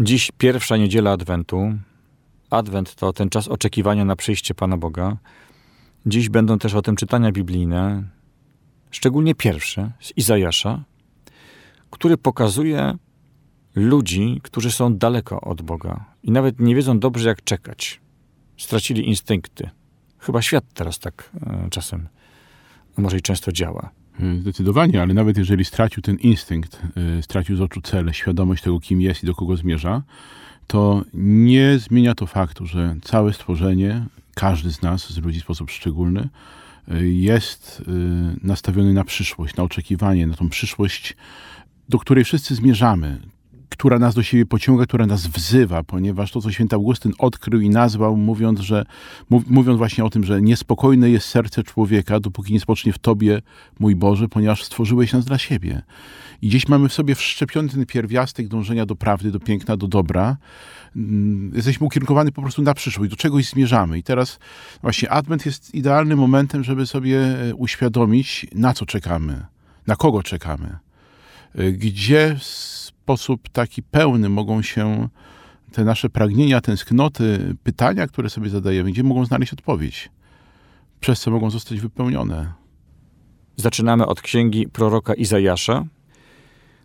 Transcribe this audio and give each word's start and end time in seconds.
Dziś 0.00 0.30
pierwsza 0.38 0.76
niedziela 0.76 1.12
Adwentu. 1.12 1.74
Adwent 2.50 2.94
to 2.94 3.12
ten 3.12 3.30
czas 3.30 3.48
oczekiwania 3.48 4.04
na 4.04 4.16
przyjście 4.16 4.54
Pana 4.54 4.76
Boga. 4.76 5.16
Dziś 6.06 6.28
będą 6.28 6.58
też 6.58 6.74
o 6.74 6.82
tym 6.82 6.96
czytania 6.96 7.32
biblijne, 7.32 8.02
szczególnie 8.90 9.34
pierwsze 9.34 9.90
z 10.00 10.12
Izajasza, 10.16 10.84
który 11.90 12.16
pokazuje 12.16 12.96
ludzi, 13.74 14.40
którzy 14.42 14.72
są 14.72 14.96
daleko 14.96 15.40
od 15.40 15.62
Boga 15.62 16.04
i 16.22 16.30
nawet 16.30 16.60
nie 16.60 16.74
wiedzą 16.74 16.98
dobrze, 16.98 17.28
jak 17.28 17.44
czekać. 17.44 18.00
Stracili 18.56 19.08
instynkty. 19.08 19.70
Chyba 20.18 20.42
świat 20.42 20.64
teraz 20.74 20.98
tak 20.98 21.30
e, 21.46 21.68
czasem, 21.70 22.08
może 22.96 23.16
i 23.16 23.22
często 23.22 23.52
działa. 23.52 23.90
E, 24.20 24.38
Zdecydowanie, 24.40 25.02
ale 25.02 25.14
nawet 25.14 25.38
jeżeli 25.38 25.64
stracił 25.64 26.02
ten 26.02 26.16
instynkt, 26.16 26.82
e, 27.18 27.22
stracił 27.22 27.56
z 27.56 27.60
oczu 27.60 27.80
cele, 27.80 28.14
świadomość 28.14 28.62
tego, 28.62 28.80
kim 28.80 29.00
jest 29.00 29.22
i 29.22 29.26
do 29.26 29.34
kogo 29.34 29.56
zmierza, 29.56 30.02
to 30.66 31.04
nie 31.14 31.78
zmienia 31.78 32.14
to 32.14 32.26
faktu, 32.26 32.66
że 32.66 32.96
całe 33.02 33.32
stworzenie, 33.32 34.06
każdy 34.34 34.72
z 34.72 34.82
nas, 34.82 35.12
z 35.12 35.18
ludzi 35.18 35.40
w 35.40 35.42
sposób 35.42 35.70
szczególny, 35.70 36.28
e, 36.88 37.04
jest 37.06 37.82
e, 37.88 37.90
nastawiony 38.46 38.92
na 38.92 39.04
przyszłość, 39.04 39.56
na 39.56 39.64
oczekiwanie, 39.64 40.26
na 40.26 40.34
tą 40.34 40.48
przyszłość, 40.48 41.16
do 41.88 41.98
której 41.98 42.24
wszyscy 42.24 42.54
zmierzamy, 42.54 43.20
która 43.76 43.98
nas 43.98 44.14
do 44.14 44.22
siebie 44.22 44.46
pociąga, 44.46 44.86
która 44.86 45.06
nas 45.06 45.26
wzywa, 45.26 45.82
ponieważ 45.82 46.32
to, 46.32 46.40
co 46.40 46.52
święty 46.52 46.76
Augustyn 46.76 47.12
odkrył 47.18 47.60
i 47.60 47.70
nazwał, 47.70 48.16
mówiąc, 48.16 48.60
że, 48.60 48.84
mów, 49.30 49.50
mówiąc 49.50 49.78
właśnie 49.78 50.04
o 50.04 50.10
tym, 50.10 50.24
że 50.24 50.42
niespokojne 50.42 51.10
jest 51.10 51.28
serce 51.28 51.62
człowieka, 51.62 52.20
dopóki 52.20 52.52
nie 52.52 52.60
spocznie 52.60 52.92
w 52.92 52.98
Tobie, 52.98 53.42
mój 53.80 53.96
Boże, 53.96 54.28
ponieważ 54.28 54.64
stworzyłeś 54.64 55.12
nas 55.12 55.24
dla 55.24 55.38
siebie. 55.38 55.82
I 56.42 56.48
gdzieś 56.48 56.68
mamy 56.68 56.88
w 56.88 56.92
sobie 56.92 57.14
wszczepiony 57.14 57.68
ten 57.68 57.86
pierwiastek 57.86 58.48
dążenia 58.48 58.86
do 58.86 58.96
prawdy, 58.96 59.30
do 59.30 59.40
piękna, 59.40 59.76
do 59.76 59.88
dobra. 59.88 60.36
Mm, 60.96 61.52
Jesteśmy 61.54 61.86
ukierunkowani 61.86 62.32
po 62.32 62.42
prostu 62.42 62.62
na 62.62 62.74
przyszłość, 62.74 63.10
do 63.10 63.16
czegoś 63.16 63.48
zmierzamy. 63.48 63.98
I 63.98 64.02
teraz 64.02 64.38
właśnie 64.82 65.10
Advent 65.10 65.46
jest 65.46 65.74
idealnym 65.74 66.18
momentem, 66.18 66.64
żeby 66.64 66.86
sobie 66.86 67.18
e, 67.20 67.54
uświadomić, 67.54 68.46
na 68.54 68.74
co 68.74 68.86
czekamy, 68.86 69.46
na 69.86 69.96
kogo 69.96 70.22
czekamy, 70.22 70.78
e, 71.54 71.72
gdzie 71.72 72.36
sposób 73.04 73.48
taki 73.48 73.82
pełny 73.82 74.28
mogą 74.28 74.62
się 74.62 75.08
te 75.72 75.84
nasze 75.84 76.10
pragnienia, 76.10 76.60
tęsknoty, 76.60 77.56
pytania, 77.62 78.06
które 78.06 78.30
sobie 78.30 78.50
zadajemy, 78.50 78.92
gdzie 78.92 79.02
mogą 79.02 79.24
znaleźć 79.24 79.52
odpowiedź, 79.52 80.10
przez 81.00 81.20
co 81.20 81.30
mogą 81.30 81.50
zostać 81.50 81.80
wypełnione. 81.80 82.52
Zaczynamy 83.56 84.06
od 84.06 84.20
księgi 84.20 84.68
proroka 84.68 85.14
Izajasza, 85.14 85.84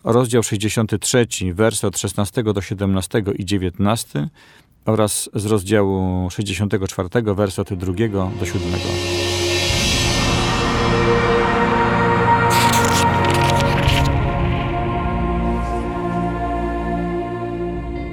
rozdział 0.04 0.44
63, 0.44 1.28
wersy 1.54 1.88
od 1.88 2.00
16 2.00 2.44
do 2.44 2.62
17 2.62 3.24
i 3.38 3.46
19 3.46 4.30
oraz 4.86 5.30
z 5.34 5.46
rozdziału 5.46 6.30
64, 6.30 7.10
wersy 7.36 7.62
od 7.62 7.74
2 7.74 7.94
do 8.40 8.46
7. 8.46 9.39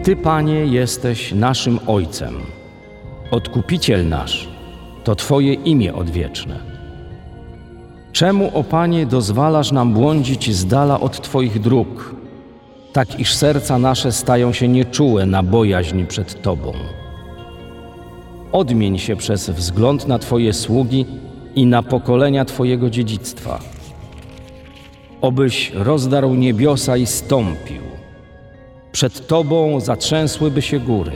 Ty, 0.06 0.16
Panie, 0.16 0.54
jesteś 0.54 1.32
naszym 1.32 1.78
Ojcem. 1.86 2.34
Odkupiciel 3.30 4.08
nasz, 4.08 4.48
to 5.04 5.14
Twoje 5.14 5.54
imię 5.54 5.94
odwieczne. 5.94 6.58
Czemu, 8.12 8.50
o 8.54 8.64
Panie, 8.64 9.06
dozwalasz 9.06 9.72
nam 9.72 9.94
błądzić 9.94 10.54
z 10.54 10.66
dala 10.66 11.00
od 11.00 11.20
Twoich 11.20 11.60
dróg, 11.60 12.14
tak 12.92 13.20
iż 13.20 13.34
serca 13.34 13.78
nasze 13.78 14.12
stają 14.12 14.52
się 14.52 14.68
nieczułe 14.68 15.26
na 15.26 15.42
bojaźń 15.42 16.04
przed 16.04 16.42
Tobą? 16.42 16.72
Odmień 18.52 18.98
się 18.98 19.16
przez 19.16 19.50
wzgląd 19.50 20.08
na 20.08 20.18
Twoje 20.18 20.52
sługi 20.52 21.06
i 21.54 21.66
na 21.66 21.82
pokolenia 21.82 22.44
Twojego 22.44 22.90
dziedzictwa. 22.90 23.60
Obyś 25.20 25.72
rozdarł 25.74 26.34
niebiosa 26.34 26.96
i 26.96 27.06
stąpił. 27.06 27.85
Przed 28.96 29.26
Tobą 29.26 29.80
zatrzęsłyby 29.80 30.62
się 30.62 30.80
góry. 30.80 31.12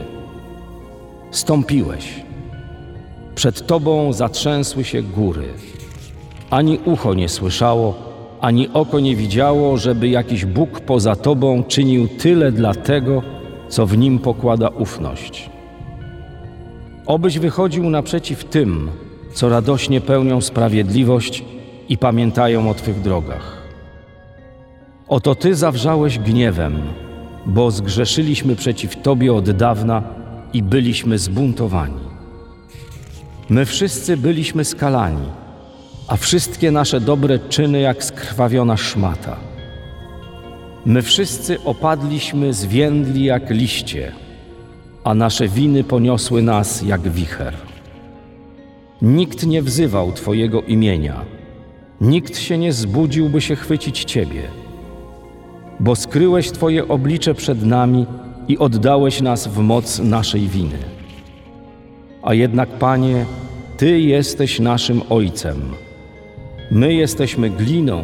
Stąpiłeś. 1.31 2.25
Przed 3.35 3.67
Tobą 3.67 4.13
zatrzęsły 4.13 4.85
się 4.85 5.03
góry. 5.03 5.49
Ani 6.51 6.79
ucho 6.85 7.15
nie 7.15 7.29
słyszało, 7.29 7.95
ani 8.41 8.69
oko 8.69 9.01
nie 9.01 9.17
widziało, 9.17 9.77
żeby 9.77 10.09
jakiś 10.09 10.45
Bóg 10.45 10.81
poza 10.81 11.17
Tobą 11.17 11.65
czynił 11.65 12.09
tyle 12.09 12.53
dla 12.53 12.75
tego, 12.75 13.23
co 13.69 13.87
w 13.87 13.99
nim 13.99 14.19
pokłada 14.19 14.69
ufność. 14.69 15.51
Obyś 17.07 17.39
wychodził 17.39 17.91
naprzeciw 17.91 18.45
tym, 18.45 18.91
co 19.33 19.49
radośnie 19.49 20.01
pełnią 20.01 20.41
sprawiedliwość 20.41 21.45
i 21.89 21.99
pamiętają 21.99 22.71
o 22.71 22.75
Twych 22.75 23.01
drogach. 23.01 23.63
Oto 25.09 25.35
Ty 25.35 25.55
zawrzałeś 25.55 26.19
gniewem, 26.19 26.83
bo 27.51 27.71
zgrzeszyliśmy 27.71 28.57
przeciw 28.57 29.03
Tobie 29.03 29.33
od 29.33 29.51
dawna 29.51 30.03
i 30.53 30.63
byliśmy 30.63 31.19
zbuntowani. 31.19 32.01
My 33.49 33.65
wszyscy 33.65 34.17
byliśmy 34.17 34.65
skalani, 34.65 35.27
a 36.09 36.17
wszystkie 36.17 36.71
nasze 36.71 37.01
dobre 37.01 37.39
czyny 37.39 37.81
jak 37.81 38.05
skrwawiona 38.05 38.77
szmata. 38.77 39.37
My 40.87 41.03
wszyscy 41.03 41.65
opadliśmy, 41.65 42.53
zwiędli 42.55 43.25
jak 43.25 43.51
liście, 43.51 44.13
a 45.05 45.15
nasze 45.15 45.49
winy 45.49 45.85
poniosły 45.85 46.43
nas 46.43 46.83
jak 46.83 47.09
wicher. 47.09 47.55
Nikt 49.03 49.47
nie 49.47 49.63
wzywał 49.63 50.13
Twojego 50.13 50.63
imienia, 50.63 51.25
nikt 52.01 52.39
się 52.39 52.59
nie 52.59 52.73
zbudził, 52.73 53.29
by 53.29 53.41
się 53.41 53.57
chwycić 53.57 54.05
Ciebie 54.05 54.60
bo 55.81 55.97
skryłeś 55.97 56.51
Twoje 56.51 56.89
oblicze 56.89 57.35
przed 57.35 57.63
nami 57.63 58.07
i 58.49 58.59
oddałeś 58.59 59.21
nas 59.21 59.49
w 59.49 59.59
moc 59.59 59.99
naszej 59.99 60.49
winy. 60.49 60.79
A 62.23 62.35
jednak, 62.35 62.69
Panie, 62.69 63.25
Ty 63.77 64.01
jesteś 64.01 64.61
naszym 64.61 65.03
Ojcem. 65.11 65.61
My 66.71 66.95
jesteśmy 66.95 67.51
gliną, 67.51 68.03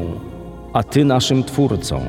a 0.73 0.83
Ty 0.83 1.05
naszym 1.05 1.45
Twórcą. 1.45 2.01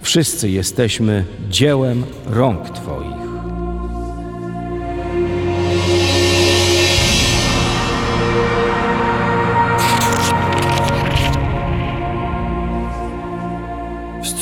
Wszyscy 0.00 0.50
jesteśmy 0.50 1.24
dziełem 1.50 2.04
rąk 2.26 2.70
Twoich. 2.70 3.23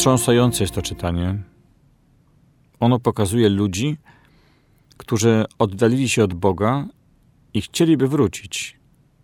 Wstrząsające 0.03 0.65
jest 0.65 0.75
to 0.75 0.83
czytanie. 0.83 1.39
Ono 2.81 2.99
pokazuje 2.99 3.49
ludzi, 3.49 3.97
którzy 4.97 5.45
oddalili 5.59 6.09
się 6.09 6.25
od 6.25 6.35
Boga 6.35 6.87
i 7.55 7.61
chcieliby 7.63 8.09
wrócić. 8.09 8.79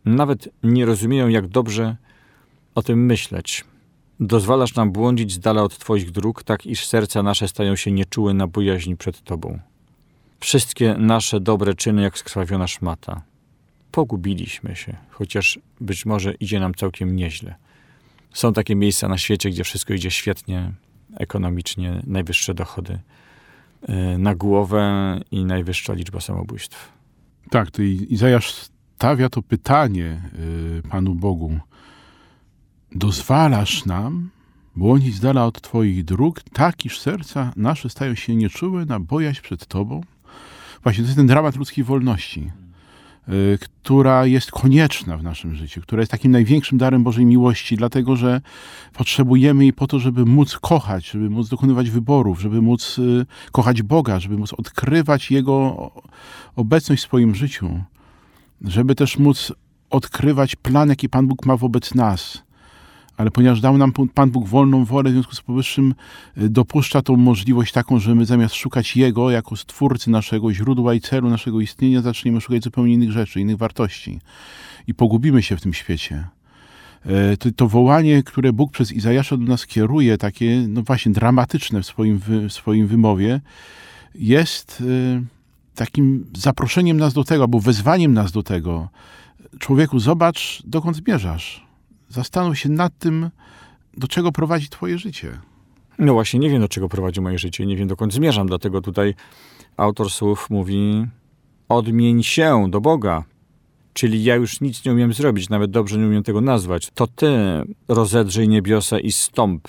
Nawet 0.05 0.49
nie 0.63 0.87
rozumieją, 0.87 1.29
jak 1.29 1.49
dobrze 1.49 1.97
o 2.75 2.83
tym 2.83 3.07
myśleć. 3.07 3.65
Dozwalasz 4.21 4.75
nam 4.75 4.93
błądzić 4.93 5.33
z 5.33 5.39
dala 5.39 5.63
od 5.63 5.79
Twoich 5.79 6.11
dróg, 6.11 6.43
tak 6.43 6.67
iż 6.67 6.87
serca 6.87 7.23
nasze 7.23 7.49
stają 7.49 7.77
się 7.77 7.93
nieczułe 7.93 8.35
na 8.35 8.47
bojaźni 8.47 8.97
przed 8.97 9.23
Tobą. 9.23 9.59
Wszystkie 10.41 10.95
nasze 10.99 11.41
dobre 11.41 11.75
czyny 11.75 12.03
jak 12.03 12.19
skrwawiona 12.19 12.67
szmata. 12.67 13.23
Pogubiliśmy 13.93 14.77
się, 14.77 14.97
chociaż 15.11 15.59
być 15.81 16.07
może 16.07 16.35
idzie 16.35 16.61
nam 16.61 16.75
całkiem 16.75 17.17
nieźle. 17.17 17.55
Są 18.39 18.53
takie 18.53 18.77
miejsca 18.77 19.09
na 19.09 19.19
świecie, 19.19 19.51
gdzie 19.51 19.65
wszystko 19.65 19.95
idzie 19.95 20.11
świetnie, 20.11 20.73
ekonomicznie, 21.17 22.03
najwyższe 22.07 22.55
dochody 22.55 22.99
yy, 23.89 24.19
na 24.19 24.35
głowę 24.35 25.21
i 25.31 25.45
najwyższa 25.45 25.93
liczba 25.93 26.21
samobójstw. 26.21 26.93
Tak, 27.51 27.71
to 27.71 27.83
Izajasz 27.83 28.55
stawia 28.55 29.29
to 29.29 29.43
pytanie 29.43 30.23
y, 30.79 30.83
Panu 30.89 31.15
Bogu. 31.15 31.59
Dozwalasz 32.93 33.85
nam 33.87 34.31
błądzić 34.77 35.15
z 35.15 35.21
dala 35.21 35.45
od 35.45 35.61
Twoich 35.61 36.05
dróg, 36.05 36.43
tak 36.53 36.85
iż 36.85 37.01
serca 37.01 37.53
nasze 37.57 37.91
stają 37.91 38.15
się 38.15 38.37
nieczułe 38.37 38.85
na 38.85 39.01
bojaźń 39.01 39.43
przed 39.43 39.67
Tobą? 39.67 40.01
właśnie 40.83 41.05
to 41.05 41.09
jest 41.09 41.17
ten 41.17 41.27
dramat 41.27 41.57
ludzkiej 41.57 41.85
wolności, 41.85 42.51
która 43.61 44.27
jest 44.27 44.51
konieczna 44.51 45.17
w 45.17 45.23
naszym 45.23 45.55
życiu, 45.55 45.81
która 45.81 46.03
jest 46.03 46.13
takim 46.13 46.33
największym 46.33 46.79
darem 46.79 47.05
Bożej 47.05 47.27
miłości, 47.27 47.77
dlatego 47.77 48.17
że 48.17 48.41
potrzebujemy 48.93 49.65
jej 49.65 49.73
po 49.73 49.87
to, 49.87 49.99
żeby 49.99 50.25
móc 50.25 50.59
kochać, 50.59 51.11
żeby 51.11 51.31
móc 51.31 51.49
dokonywać 51.49 51.91
wyborów, 51.91 52.41
żeby 52.41 52.63
móc 52.63 52.99
y, 52.99 53.27
kochać 53.53 53.83
Boga, 53.83 54.21
żeby 54.21 54.39
móc 54.39 54.53
odkrywać 54.53 55.31
Jego 55.31 55.91
obecność 56.57 57.03
w 57.03 57.07
swoim 57.07 57.35
życiu, 57.35 57.83
żeby 58.61 58.95
też 58.95 59.19
móc 59.19 59.53
odkrywać 59.91 60.57
plan, 60.57 60.89
jaki 60.89 61.09
Pan 61.09 61.27
Bóg 61.27 61.47
ma 61.47 61.57
wobec 61.57 61.95
nas 61.95 62.48
ale 63.19 63.31
ponieważ 63.31 63.61
dał 63.61 63.79
nam 63.79 63.93
Pan 64.15 64.31
Bóg 64.31 64.49
wolną 64.49 64.85
wolę, 64.85 65.11
w 65.11 65.13
związku 65.13 65.35
z 65.35 65.41
powyższym 65.41 65.95
y, 66.39 66.49
dopuszcza 66.49 67.03
tą 67.03 67.17
możliwość 67.17 67.73
taką, 67.73 67.99
że 67.99 68.15
my 68.15 68.27
zamiast 68.27 68.55
szukać 68.55 68.97
Jego 68.97 69.31
jako 69.31 69.57
stwórcy 69.57 70.11
naszego 70.11 70.53
źródła 70.53 70.95
i 70.95 71.01
celu 71.01 71.31
naszego 71.31 71.61
istnienia, 71.61 72.03
zaczniemy 72.03 72.41
szukać 72.41 72.65
zupełnie 72.65 72.95
innych 72.95 73.13
rzeczy, 73.13 73.41
innych 73.41 73.57
wartości. 73.57 74.21
I 74.87 74.95
pogubimy 74.95 75.43
się 75.43 75.57
w 75.57 75.61
tym 75.61 75.75
świecie. 75.75 76.25
E, 77.07 77.37
to, 77.37 77.49
to 77.57 77.69
wołanie, 77.69 78.23
które 78.23 78.53
Bóg 78.53 78.73
przez 78.73 78.93
Izajasza 78.93 79.37
do 79.37 79.45
nas 79.45 79.67
kieruje, 79.67 80.19
takie, 80.19 80.65
no 80.69 80.83
właśnie, 80.83 81.13
dramatyczne 81.13 81.83
w 81.83 81.87
swoim, 81.87 82.21
w 82.27 82.53
swoim 82.53 82.87
wymowie, 82.87 83.41
jest 84.15 84.81
y, 84.81 85.23
takim 85.75 86.27
zaproszeniem 86.37 86.97
nas 86.97 87.15
do 87.15 87.25
tego, 87.25 87.43
albo 87.43 87.61
wezwaniem 87.61 88.15
nas 88.15 88.33
do 88.33 88.43
tego. 88.43 88.89
Człowieku, 89.59 89.99
zobacz, 89.99 90.63
dokąd 90.65 90.97
zmierzasz 90.97 91.68
Zastanów 92.09 92.59
się 92.59 92.69
nad 92.69 92.99
tym, 92.99 93.31
do 93.97 94.09
czego 94.09 94.33
prowadzi 94.33 94.69
Twoje 94.69 94.99
życie. 94.99 95.39
No 95.99 96.13
właśnie, 96.13 96.41
nie 96.41 96.51
wiem, 96.51 96.61
do 96.61 96.69
czego 96.69 96.89
prowadzi 96.89 97.21
moje 97.21 97.39
życie, 97.39 97.67
nie 97.67 97.77
wiem, 97.77 97.89
dokąd 97.89 98.15
zmierzam, 98.15 98.47
dlatego 98.47 98.81
tutaj 98.81 99.15
autor 99.77 100.11
słów 100.11 100.51
mówi: 100.51 101.07
odmień 101.69 102.23
się 102.23 102.67
do 102.71 102.81
Boga. 102.81 103.25
Czyli 103.93 104.25
ja 104.25 104.35
już 104.35 104.61
nic 104.61 104.85
nie 104.85 104.93
umiem 104.93 105.13
zrobić, 105.13 105.49
nawet 105.49 105.71
dobrze 105.71 105.99
nie 105.99 106.07
umiem 106.07 106.23
tego 106.23 106.41
nazwać. 106.41 106.91
To 106.95 107.07
ty 107.07 107.29
rozedrzyj 107.89 108.49
niebiosa 108.49 108.99
i 108.99 109.13
stąp. 109.13 109.69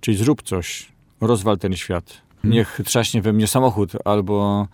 Czyli 0.00 0.16
zrób 0.16 0.42
coś, 0.42 0.92
rozwal 1.20 1.58
ten 1.58 1.76
świat. 1.76 2.22
Hmm. 2.42 2.52
Niech 2.52 2.80
trzaśnie 2.84 3.22
we 3.22 3.32
mnie 3.32 3.46
samochód, 3.46 3.92
albo 4.04 4.68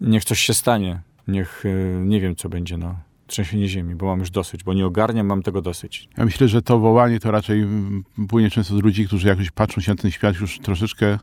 niech 0.00 0.24
coś 0.24 0.40
się 0.40 0.54
stanie. 0.54 1.00
Niech 1.28 1.64
y, 1.64 2.00
nie 2.04 2.20
wiem, 2.20 2.36
co 2.36 2.48
będzie. 2.48 2.76
No 2.76 2.94
trzęsienie 3.26 3.68
ziemi, 3.68 3.94
bo 3.94 4.06
mam 4.06 4.20
już 4.20 4.30
dosyć, 4.30 4.64
bo 4.64 4.74
nie 4.74 4.86
ogarniam, 4.86 5.26
mam 5.26 5.42
tego 5.42 5.62
dosyć. 5.62 6.08
Ja 6.16 6.24
myślę, 6.24 6.48
że 6.48 6.62
to 6.62 6.78
wołanie 6.78 7.20
to 7.20 7.30
raczej 7.30 7.66
płynie 8.28 8.50
często 8.50 8.78
z 8.78 8.82
ludzi, 8.82 9.06
którzy 9.06 9.28
jakoś 9.28 9.50
patrzą 9.50 9.80
się 9.80 9.92
na 9.92 9.96
ten 9.96 10.10
świat 10.10 10.40
już 10.40 10.58
troszeczkę 10.58 11.06
e, 11.06 11.18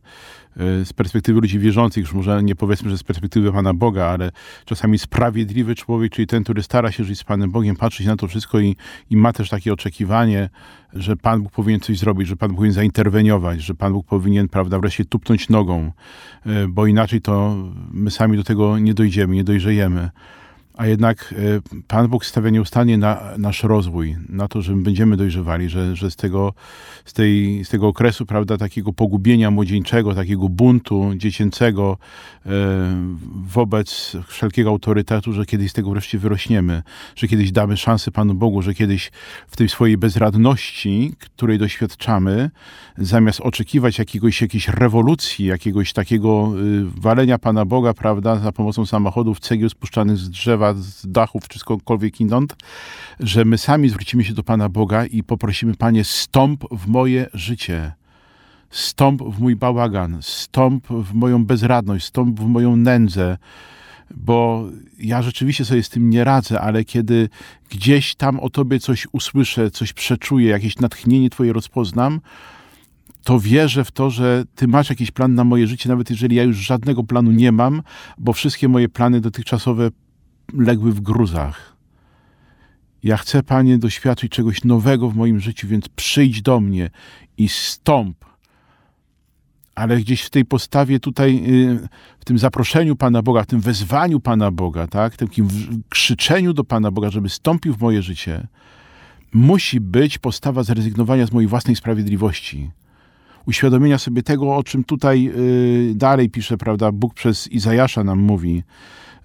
z 0.86 0.94
perspektywy 0.94 1.42
ludzi 1.42 1.60
wierzących, 1.60 2.02
już 2.02 2.14
może 2.14 2.44
nie 2.44 2.56
powiedzmy, 2.56 2.90
że 2.90 2.98
z 2.98 3.04
perspektywy 3.04 3.52
Pana 3.52 3.74
Boga, 3.74 4.06
ale 4.06 4.32
czasami 4.66 5.00
sprawiedliwy 5.00 5.76
człowiek, 5.76 6.12
czyli 6.12 6.28
ten, 6.28 6.44
który 6.44 6.64
stara 6.64 6.92
się 6.92 7.04
żyć 7.04 7.20
z 7.20 7.24
Panem 7.24 7.52
Bogiem, 7.52 7.76
patrzy 7.76 8.04
się 8.04 8.10
na 8.10 8.16
to 8.16 8.28
wszystko 8.28 8.60
i, 8.60 8.76
i 9.10 9.18
ma 9.18 9.34
też 9.34 9.50
takie 9.50 9.74
oczekiwanie, 9.74 10.50
że 10.94 11.18
Pan 11.18 11.44
Bóg 11.44 11.52
powinien 11.52 11.80
coś 11.80 12.00
zrobić, 12.00 12.28
że 12.28 12.36
Pan 12.36 12.50
Bóg 12.50 12.58
powinien 12.58 12.74
zainterweniować, 12.74 13.62
że 13.62 13.76
Pan 13.76 13.94
Bóg 13.94 14.08
powinien, 14.08 14.50
prawda, 14.50 14.80
wreszcie 14.80 15.06
tupnąć 15.06 15.50
nogą, 15.50 15.92
e, 16.46 16.68
bo 16.68 16.88
inaczej 16.88 17.22
to 17.22 17.56
my 17.92 18.12
sami 18.12 18.38
do 18.38 18.44
tego 18.44 18.80
nie 18.80 18.94
dojdziemy, 18.94 19.36
nie 19.36 19.44
dojrzejemy 19.44 20.10
a 20.78 20.88
jednak 20.88 21.36
e, 21.38 21.82
Pan 21.88 22.08
Bóg 22.08 22.26
stawia 22.26 22.50
nieustannie 22.50 22.98
na 22.98 23.24
nasz 23.38 23.64
rozwój, 23.64 24.16
na 24.30 24.48
to, 24.48 24.62
że 24.62 24.76
my 24.76 24.84
będziemy 24.84 25.18
dojrzewali, 25.18 25.70
że, 25.70 25.96
że 25.96 26.12
z, 26.12 26.16
tego, 26.16 26.54
z, 27.06 27.14
tej, 27.14 27.66
z 27.66 27.70
tego 27.70 27.88
okresu, 27.88 28.26
prawda, 28.26 28.58
takiego 28.58 28.94
pogubienia 28.94 29.52
młodzieńczego, 29.52 30.16
takiego 30.16 30.50
buntu 30.50 31.12
dziecięcego 31.16 31.98
e, 32.46 32.50
wobec 33.46 34.18
wszelkiego 34.28 34.70
autorytetu, 34.70 35.34
że 35.34 35.46
kiedyś 35.46 35.72
z 35.72 35.74
tego 35.74 35.92
wreszcie 35.92 36.20
wyrośniemy, 36.20 36.84
że 37.16 37.28
kiedyś 37.28 37.52
damy 37.52 37.78
szansę 37.78 38.12
Panu 38.12 38.34
Bogu, 38.34 38.62
że 38.62 38.74
kiedyś 38.74 39.12
w 39.48 39.56
tej 39.56 39.70
swojej 39.70 39.98
bezradności, 39.98 41.14
której 41.20 41.58
doświadczamy, 41.58 42.50
zamiast 42.98 43.42
oczekiwać 43.42 44.00
jakiegoś, 44.00 44.42
jakiejś 44.42 44.68
rewolucji, 44.68 45.46
jakiegoś 45.46 45.94
takiego 45.94 46.52
y, 46.60 47.02
walenia 47.02 47.38
Pana 47.38 47.66
Boga, 47.66 47.94
prawda, 47.94 48.36
za 48.36 48.52
pomocą 48.52 48.86
samochodów, 48.86 49.40
cegieł 49.40 49.70
spuszczanych 49.70 50.18
z 50.18 50.30
drzewa, 50.30 50.63
z 50.74 51.12
dachów, 51.12 51.48
czy 51.48 51.60
skądkolwiek 51.60 52.22
inąd, 52.22 52.56
że 53.20 53.46
my 53.46 53.58
sami 53.58 53.90
zwrócimy 53.90 54.24
się 54.24 54.34
do 54.34 54.44
Pana 54.44 54.70
Boga 54.70 55.06
i 55.06 55.24
poprosimy, 55.24 55.76
Panie, 55.76 56.04
stąp 56.04 56.64
w 56.72 56.88
moje 56.88 57.28
życie. 57.34 57.92
Stąp 58.70 59.24
w 59.24 59.40
mój 59.40 59.56
bałagan, 59.56 60.18
stąp 60.22 60.88
w 60.88 61.14
moją 61.14 61.46
bezradność, 61.46 62.06
stąp 62.06 62.40
w 62.40 62.46
moją 62.46 62.76
nędzę, 62.76 63.38
bo 64.16 64.66
ja 65.00 65.22
rzeczywiście 65.22 65.66
sobie 65.66 65.84
z 65.84 65.90
tym 65.90 66.10
nie 66.10 66.24
radzę, 66.24 66.62
ale 66.62 66.84
kiedy 66.86 67.30
gdzieś 67.70 68.16
tam 68.16 68.40
o 68.40 68.50
Tobie 68.50 68.80
coś 68.80 69.08
usłyszę, 69.12 69.72
coś 69.72 69.94
przeczuję, 69.94 70.50
jakieś 70.50 70.80
natchnienie 70.80 71.30
Twoje 71.30 71.54
rozpoznam, 71.54 72.22
to 73.24 73.40
wierzę 73.40 73.86
w 73.86 73.92
to, 73.92 74.10
że 74.10 74.44
Ty 74.56 74.68
masz 74.68 74.90
jakiś 74.90 75.12
plan 75.12 75.36
na 75.36 75.44
moje 75.44 75.68
życie, 75.68 75.90
nawet 75.90 76.10
jeżeli 76.10 76.36
ja 76.36 76.44
już 76.44 76.58
żadnego 76.58 77.04
planu 77.04 77.32
nie 77.32 77.52
mam, 77.52 77.82
bo 78.18 78.34
wszystkie 78.34 78.68
moje 78.68 78.90
plany 78.90 79.22
dotychczasowe 79.22 79.90
legły 80.54 80.92
w 80.92 81.02
gruzach. 81.02 81.74
Ja 83.04 83.18
chcę, 83.18 83.44
Panie, 83.44 83.78
doświadczyć 83.78 84.32
czegoś 84.32 84.64
nowego 84.64 85.10
w 85.10 85.16
moim 85.16 85.40
życiu, 85.40 85.68
więc 85.68 85.90
przyjdź 85.90 86.42
do 86.42 86.60
mnie 86.60 86.90
i 87.38 87.50
stąp. 87.50 88.26
Ale 89.76 89.98
gdzieś 89.98 90.22
w 90.22 90.30
tej 90.30 90.46
postawie 90.46 91.00
tutaj, 91.00 91.44
y, 91.48 91.88
w 92.20 92.26
tym 92.26 92.38
zaproszeniu 92.38 92.96
Pana 92.96 93.22
Boga, 93.22 93.44
w 93.44 93.46
tym 93.46 93.62
wezwaniu 93.62 94.20
Pana 94.20 94.52
Boga, 94.52 94.88
tak, 94.88 95.14
w 95.14 95.18
takim 95.18 95.48
krzyczeniu 95.90 96.54
do 96.54 96.64
Pana 96.64 96.92
Boga, 96.92 97.10
żeby 97.10 97.30
stąpił 97.30 97.74
w 97.74 97.82
moje 97.82 98.02
życie, 98.02 98.48
musi 99.34 99.80
być 99.80 100.18
postawa 100.18 100.64
zrezygnowania 100.64 101.26
z 101.26 101.32
mojej 101.32 101.48
własnej 101.48 101.76
sprawiedliwości. 101.76 102.72
Uświadomienia 103.46 103.98
sobie 103.98 104.24
tego, 104.24 104.56
o 104.56 104.64
czym 104.64 104.84
tutaj 104.84 105.32
y, 105.92 105.94
dalej 105.96 106.30
pisze, 106.30 106.58
prawda, 106.58 106.92
Bóg 106.92 107.14
przez 107.14 107.48
Izajasza 107.48 108.04
nam 108.04 108.20
mówi, 108.20 108.64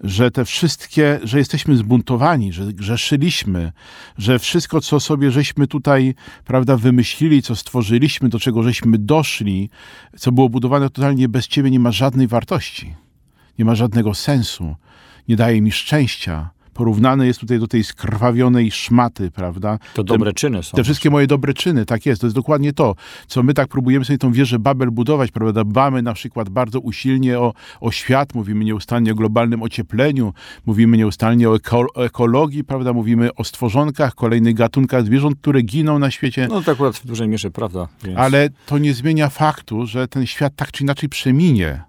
że 0.01 0.31
te 0.31 0.45
wszystkie, 0.45 1.19
że 1.23 1.37
jesteśmy 1.37 1.77
zbuntowani, 1.77 2.53
że 2.53 2.73
grzeszyliśmy, 2.73 3.71
że 4.17 4.39
wszystko, 4.39 4.81
co 4.81 4.99
sobie 4.99 5.31
żeśmy 5.31 5.67
tutaj, 5.67 6.15
prawda, 6.45 6.77
wymyślili, 6.77 7.41
co 7.41 7.55
stworzyliśmy, 7.55 8.29
do 8.29 8.39
czego 8.39 8.63
żeśmy 8.63 8.97
doszli, 8.97 9.69
co 10.17 10.31
było 10.31 10.49
budowane 10.49 10.89
totalnie 10.89 11.29
bez 11.29 11.47
Ciebie, 11.47 11.71
nie 11.71 11.79
ma 11.79 11.91
żadnej 11.91 12.27
wartości, 12.27 12.95
nie 13.59 13.65
ma 13.65 13.75
żadnego 13.75 14.13
sensu, 14.13 14.75
nie 15.27 15.35
daje 15.35 15.61
mi 15.61 15.71
szczęścia, 15.71 16.49
porównane 16.79 17.27
jest 17.27 17.39
tutaj 17.39 17.59
do 17.59 17.67
tej 17.67 17.83
skrwawionej 17.83 18.71
szmaty, 18.71 19.31
prawda? 19.31 19.79
To 19.93 20.03
dobre 20.03 20.31
te, 20.31 20.35
czyny 20.35 20.63
są. 20.63 20.75
Te 20.75 20.83
wszystkie 20.83 21.09
moje 21.09 21.27
dobre 21.27 21.53
czyny, 21.53 21.85
tak 21.85 22.05
jest, 22.05 22.21
to 22.21 22.27
jest 22.27 22.35
dokładnie 22.35 22.73
to, 22.73 22.95
co 23.27 23.43
my 23.43 23.53
tak 23.53 23.67
próbujemy 23.67 24.05
sobie 24.05 24.17
tą 24.17 24.31
wieżę 24.31 24.59
Babel 24.59 24.91
budować, 24.91 25.31
prawda? 25.31 25.63
Dbamy 25.63 26.01
na 26.01 26.13
przykład 26.13 26.49
bardzo 26.49 26.79
usilnie 26.79 27.39
o, 27.39 27.53
o 27.81 27.91
świat, 27.91 28.33
mówimy 28.33 28.65
nieustannie 28.65 29.11
o 29.11 29.15
globalnym 29.15 29.63
ociepleniu, 29.63 30.33
mówimy 30.65 30.97
nieustannie 30.97 31.49
o, 31.49 31.55
eko, 31.55 31.85
ekologii, 31.95 32.63
prawda? 32.63 32.93
Mówimy 32.93 33.35
o 33.35 33.43
stworzonkach, 33.43 34.15
kolejnych 34.15 34.55
gatunkach 34.55 35.05
zwierząt, 35.05 35.37
które 35.39 35.61
giną 35.61 35.99
na 35.99 36.11
świecie. 36.11 36.47
No 36.49 36.61
to 36.61 36.71
akurat 36.71 36.97
w 36.97 37.05
dużej 37.05 37.27
mierze 37.27 37.51
prawda. 37.51 37.87
Więc... 38.03 38.17
Ale 38.17 38.49
to 38.65 38.77
nie 38.77 38.93
zmienia 38.93 39.29
faktu, 39.29 39.85
że 39.85 40.07
ten 40.07 40.25
świat 40.25 40.53
tak 40.55 40.71
czy 40.71 40.83
inaczej 40.83 41.09
przeminie 41.09 41.88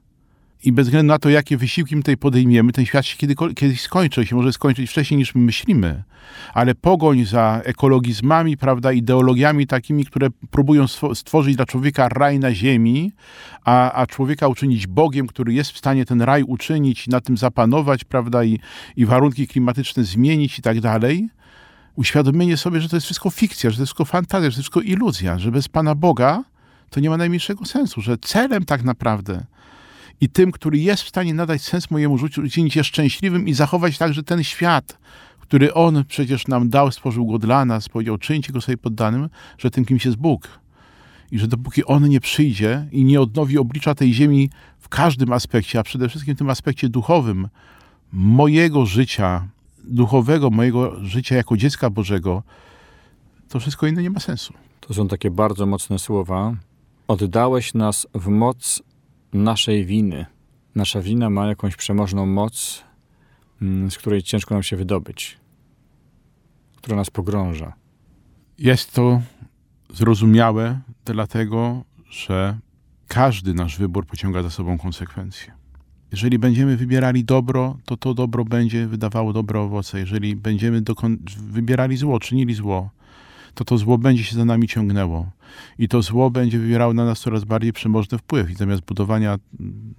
i 0.65 0.73
bez 0.73 0.87
względu 0.87 1.09
na 1.13 1.19
to, 1.19 1.29
jakie 1.29 1.57
wysiłki 1.57 1.97
my 1.97 2.03
tutaj 2.03 2.17
podejmiemy, 2.17 2.73
ten 2.73 2.87
świat 2.87 3.07
się 3.07 3.17
kiedy, 3.17 3.35
kiedyś 3.57 3.81
skończy, 3.81 4.27
się 4.27 4.37
może 4.37 4.53
skończyć 4.53 4.91
wcześniej 4.91 5.19
niż 5.19 5.35
my 5.35 5.41
myślimy. 5.41 6.03
Ale 6.55 6.75
pogoń 6.75 7.25
za 7.25 7.61
ekologizmami, 7.65 8.57
prawda, 8.57 8.93
ideologiami 8.93 9.67
takimi, 9.67 10.05
które 10.05 10.29
próbują 10.51 10.87
stworzyć 11.15 11.57
dla 11.57 11.67
człowieka 11.67 12.09
raj 12.09 12.39
na 12.39 12.55
ziemi, 12.55 13.13
a, 13.65 13.93
a 13.93 14.07
człowieka 14.07 14.49
uczynić 14.49 14.87
Bogiem, 14.87 15.27
który 15.27 15.53
jest 15.53 15.71
w 15.71 15.79
stanie 15.79 16.05
ten 16.05 16.23
raj 16.23 16.43
uczynić, 16.43 17.09
na 17.09 17.21
tym 17.21 17.37
zapanować, 17.37 18.05
prawda, 18.05 18.45
i, 18.45 18.59
i 18.97 19.07
warunki 19.07 19.47
klimatyczne 19.47 20.05
zmienić 20.05 20.59
i 20.59 20.63
tak 20.63 20.81
dalej, 20.81 21.29
uświadomienie 21.97 22.57
sobie, 22.57 22.81
że 22.81 22.89
to 22.89 22.97
jest 22.97 23.05
wszystko 23.07 23.31
fikcja, 23.31 23.71
że 23.71 23.77
to 23.77 23.83
jest 23.83 23.89
wszystko 23.89 24.05
fantazja, 24.05 24.51
że 24.51 24.57
to 24.57 24.59
jest 24.59 24.71
wszystko 24.71 24.81
iluzja, 24.81 25.39
że 25.39 25.51
bez 25.51 25.69
Pana 25.69 25.95
Boga 25.95 26.45
to 26.91 27.01
nie 27.01 27.11
ma 27.11 27.17
najmniejszego 27.17 27.65
sensu, 27.65 28.01
że 28.01 28.19
celem 28.19 28.65
tak 28.65 28.83
naprawdę 28.83 29.45
i 30.21 30.29
tym, 30.29 30.53
który 30.53 30.79
jest 30.79 31.03
w 31.03 31.09
stanie 31.09 31.35
nadać 31.35 31.63
sens 31.63 31.91
mojemu 31.91 32.19
życiu, 32.19 32.43
uczynić 32.43 32.77
je 32.77 32.85
szczęśliwym 32.85 33.49
i 33.49 33.55
zachować 33.55 33.99
także 33.99 34.23
ten 34.23 34.45
świat, 34.45 34.99
który 35.41 35.75
On 35.75 36.05
przecież 36.05 36.49
nam 36.49 36.69
dał, 36.69 36.91
stworzył 36.91 37.27
go 37.27 37.39
dla 37.39 37.65
nas, 37.65 37.89
powiedział, 37.89 38.19
czyńcie 38.19 38.53
go 38.53 38.61
sobie 38.61 38.79
poddanym, 38.79 39.29
że 39.59 39.71
tym 39.71 39.85
kimś 39.85 40.05
jest 40.05 40.17
Bóg. 40.17 40.61
I 41.33 41.39
że 41.39 41.49
dopóki 41.49 41.85
On 41.85 42.09
nie 42.09 42.21
przyjdzie 42.21 42.87
i 42.93 43.05
nie 43.05 43.21
odnowi 43.21 43.59
oblicza 43.59 43.95
tej 43.95 44.15
ziemi 44.15 44.51
w 44.79 44.89
każdym 44.89 45.33
aspekcie, 45.33 45.79
a 45.79 45.83
przede 45.83 46.09
wszystkim 46.09 46.35
w 46.35 46.39
tym 46.39 46.51
aspekcie 46.51 46.89
duchowym, 46.89 47.49
mojego 48.13 48.87
życia, 48.87 49.49
duchowego, 49.85 50.51
mojego 50.51 51.05
życia 51.05 51.37
jako 51.37 51.57
dziecka 51.57 51.91
Bożego, 51.91 52.43
to 53.49 53.61
wszystko 53.61 53.87
inne 53.87 54.03
nie 54.03 54.11
ma 54.11 54.21
sensu. 54.21 54.55
To 54.81 54.95
są 54.95 55.09
takie 55.09 55.31
bardzo 55.31 55.67
mocne 55.67 55.99
słowa. 55.99 56.55
Oddałeś 57.09 57.75
nas 57.75 58.07
w 58.15 58.29
moc 58.29 58.83
naszej 59.33 59.85
winy. 59.85 60.27
nasza 60.75 61.03
wina 61.03 61.31
ma 61.31 61.47
jakąś 61.47 61.77
przemożną 61.77 62.27
moc, 62.27 62.85
mm, 63.63 63.91
z 63.91 63.99
której 63.99 64.23
ciężko 64.23 64.55
nam 64.55 64.63
się 64.63 64.77
wydobyć, 64.77 65.39
która 66.77 66.97
nas 66.97 67.11
pogrąża. 67.11 67.73
Jest 68.59 68.93
to 68.93 69.23
zrozumiałe, 69.95 70.81
dlatego 71.05 71.85
że 72.11 72.59
każdy 73.09 73.55
nasz 73.55 73.79
wybór 73.79 74.07
pociąga 74.07 74.43
za 74.43 74.51
sobą 74.51 74.79
konsekwencje. 74.79 75.53
Jeżeli 76.13 76.39
będziemy 76.39 76.77
wybierali 76.77 77.25
dobro, 77.25 77.77
to 77.85 77.97
to 77.97 78.15
dobro 78.15 78.45
będzie 78.45 78.87
wydawało 78.87 79.33
dobre 79.33 79.61
owoce. 79.61 80.01
Jeżeli 80.01 80.37
będziemy 80.37 80.83
wybierali 81.37 81.97
zło, 81.97 82.21
czynili 82.21 82.55
zło, 82.55 82.91
to 83.55 83.65
to 83.65 83.79
zło 83.79 83.99
będzie 83.99 84.25
się 84.25 84.37
za 84.37 84.45
nami 84.45 84.69
ciągnęło. 84.69 85.31
I 85.79 85.89
to 85.89 86.03
zło 86.03 86.31
będzie 86.31 86.59
wywierało 86.59 86.95
na 86.95 87.05
nas 87.05 87.21
coraz 87.21 87.45
bardziej 87.45 87.73
przemożny 87.73 88.19
wpływ. 88.19 88.51
I 88.51 88.55
zamiast 88.55 88.83
budowania 88.83 89.39
mm, 89.61 89.95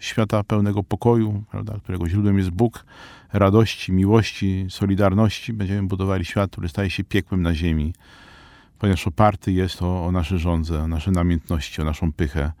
świata 0.00 0.44
pełnego 0.44 0.82
pokoju, 0.82 1.42
prawda, 1.50 1.78
którego 1.82 2.08
źródłem 2.08 2.38
jest 2.38 2.50
Bóg, 2.50 2.84
radości, 3.32 3.92
miłości, 3.92 4.66
solidarności, 4.68 5.52
będziemy 5.52 5.88
budowali 5.88 6.24
świat, 6.24 6.50
który 6.50 6.68
staje 6.68 6.90
się 6.90 7.04
piekłem 7.04 7.42
na 7.42 7.54
ziemi, 7.54 7.94
ponieważ 8.78 9.06
oparty 9.06 9.52
jest 9.52 9.82
o, 9.82 10.06
o 10.06 10.12
nasze 10.12 10.38
żądze, 10.38 10.82
o 10.82 10.88
nasze 10.88 11.10
namiętności, 11.10 11.82
o 11.82 11.84
naszą 11.84 12.12
pychę, 12.12 12.52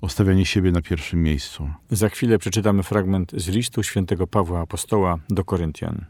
o 0.00 0.08
stawianie 0.08 0.46
siebie 0.46 0.72
na 0.72 0.82
pierwszym 0.82 1.22
miejscu. 1.22 1.70
Za 1.90 2.08
chwilę 2.08 2.38
przeczytamy 2.38 2.82
fragment 2.82 3.32
z 3.36 3.48
listu 3.48 3.82
świętego 3.82 4.26
Pawła 4.26 4.60
Apostoła 4.60 5.18
do 5.28 5.44
Koryntian. 5.44 6.04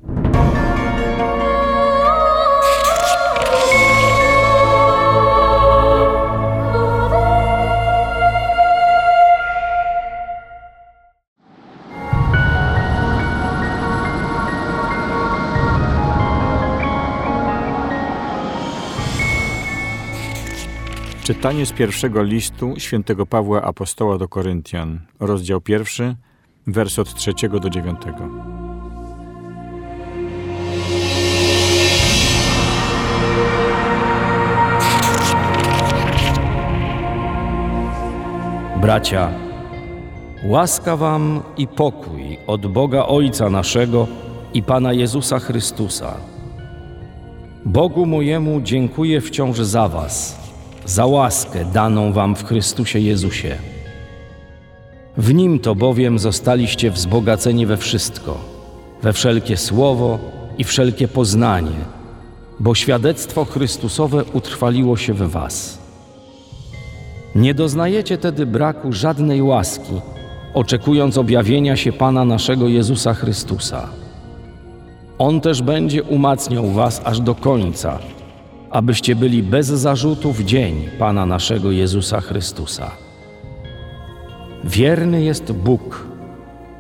Czytanie 21.23 21.67
z 21.67 21.73
pierwszego 21.73 22.23
listu 22.23 22.75
świętego 22.79 23.27
Pawła 23.27 23.63
Apostoła 23.63 24.19
do 24.19 24.29
Koryntian, 24.29 25.01
rozdział 25.21 25.61
pierwszy, 25.61 26.17
wers 26.67 26.99
od 26.99 27.15
trzeciego 27.15 27.61
do 27.61 27.71
dziewiątego. 27.71 28.29
Bracia, 38.81 39.31
łaska 40.45 40.97
wam 40.97 41.43
i 41.57 41.69
pokój 41.69 42.39
od 42.47 42.67
Boga 42.67 43.07
Ojca 43.07 43.51
naszego 43.51 44.07
i 44.55 44.63
Pana 44.63 44.93
Jezusa 44.93 45.39
Chrystusa. 45.39 46.17
Bogu 47.65 48.07
mojemu 48.07 48.61
dziękuję 48.61 49.21
wciąż 49.21 49.59
za 49.59 49.89
was– 49.89 50.42
za 50.87 51.07
łaskę 51.07 51.65
daną 51.65 52.13
wam 52.13 52.37
w 52.37 52.45
Chrystusie 52.45 52.99
Jezusie. 52.99 53.57
W 55.17 55.35
Nim 55.35 55.59
to 55.59 55.75
bowiem 55.75 56.19
zostaliście 56.19 56.91
wzbogaceni 56.91 57.67
we 57.67 57.77
wszystko, 57.77 58.39
we 59.03 59.13
wszelkie 59.13 59.57
słowo 59.57 60.19
i 60.59 60.65
wszelkie 60.65 61.09
poznanie, 61.09 61.85
bo 62.61 62.75
świadectwo 62.75 63.45
Chrystusowe 63.45 64.25
utrwaliło 64.25 64.97
się 64.97 65.15
w 65.15 65.31
was. 65.31 65.79
Nie 67.35 67.55
doznajecie 67.55 68.19
tedy 68.19 68.47
braku 68.47 68.93
żadnej 68.93 69.43
łaski, 69.43 69.93
oczekując 70.55 71.19
objawienia 71.19 71.77
się 71.77 71.93
Pana 71.93 72.25
naszego 72.25 72.69
Jezusa 72.69 73.15
Chrystusa. 73.15 73.89
On 75.19 75.41
też 75.41 75.63
będzie 75.63 76.03
umacniał 76.03 76.67
was 76.67 77.01
aż 77.05 77.21
do 77.21 77.35
końca, 77.35 77.99
abyście 78.73 79.17
byli 79.17 79.43
bez 79.43 79.67
zarzutu 79.67 80.33
w 80.33 80.45
dzień 80.45 80.89
Pana 80.99 81.27
naszego 81.27 81.71
Jezusa 81.71 82.21
Chrystusa. 82.21 82.91
Wierny 84.65 85.23
jest 85.23 85.53
Bóg, 85.53 86.07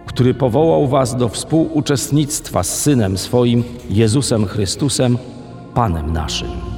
który 0.07 0.35
powołał 0.35 0.89
Was 0.89 1.17
do 1.17 1.29
współuczestnictwa 1.29 2.63
z 2.63 2.81
Synem 2.81 3.19
swoim, 3.19 3.65
Jezusem 3.91 4.47
Chrystusem, 4.47 5.19
Panem 5.75 6.13
naszym. 6.13 6.72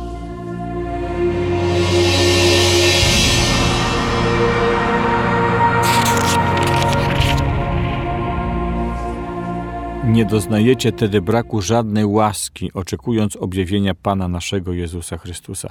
Nie 10.08 10.24
doznajecie 10.24 10.92
tedy 10.92 11.22
braku 11.22 11.62
żadnej 11.62 12.04
łaski, 12.04 12.72
oczekując 12.72 13.36
objawienia 13.36 13.94
Pana 13.94 14.28
naszego 14.28 14.72
Jezusa 14.72 15.18
Chrystusa. 15.18 15.70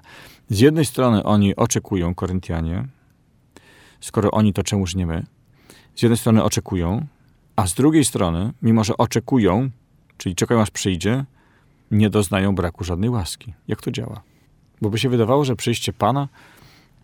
Z 0.50 0.60
jednej 0.60 0.86
strony 0.86 1.24
oni 1.24 1.56
oczekują, 1.56 2.16
Koryntianie, 2.16 2.88
skoro 4.00 4.32
oni 4.32 4.54
to 4.54 4.63
czemuż 4.63 4.96
nie 4.96 5.06
my. 5.06 5.25
Z 5.96 6.02
jednej 6.02 6.18
strony 6.18 6.44
oczekują, 6.44 7.06
a 7.56 7.68
z 7.68 7.74
drugiej 7.74 8.06
strony, 8.06 8.54
mimo 8.62 8.84
że 8.84 8.98
oczekują, 8.98 9.70
czyli 10.18 10.36
czekają 10.36 10.62
aż 10.62 10.72
przyjdzie, 10.72 11.25
nie 11.92 12.10
doznają 12.10 12.56
braku 12.56 12.84
żadnej 12.84 13.10
łaski. 13.10 13.54
Jak 13.68 13.82
to 13.82 13.92
działa? 13.92 14.22
Bo 14.82 14.90
by 14.90 15.00
się 15.00 15.10
wydawało, 15.10 15.46
że 15.46 15.56
przyjście 15.56 15.94
Pana 15.94 16.28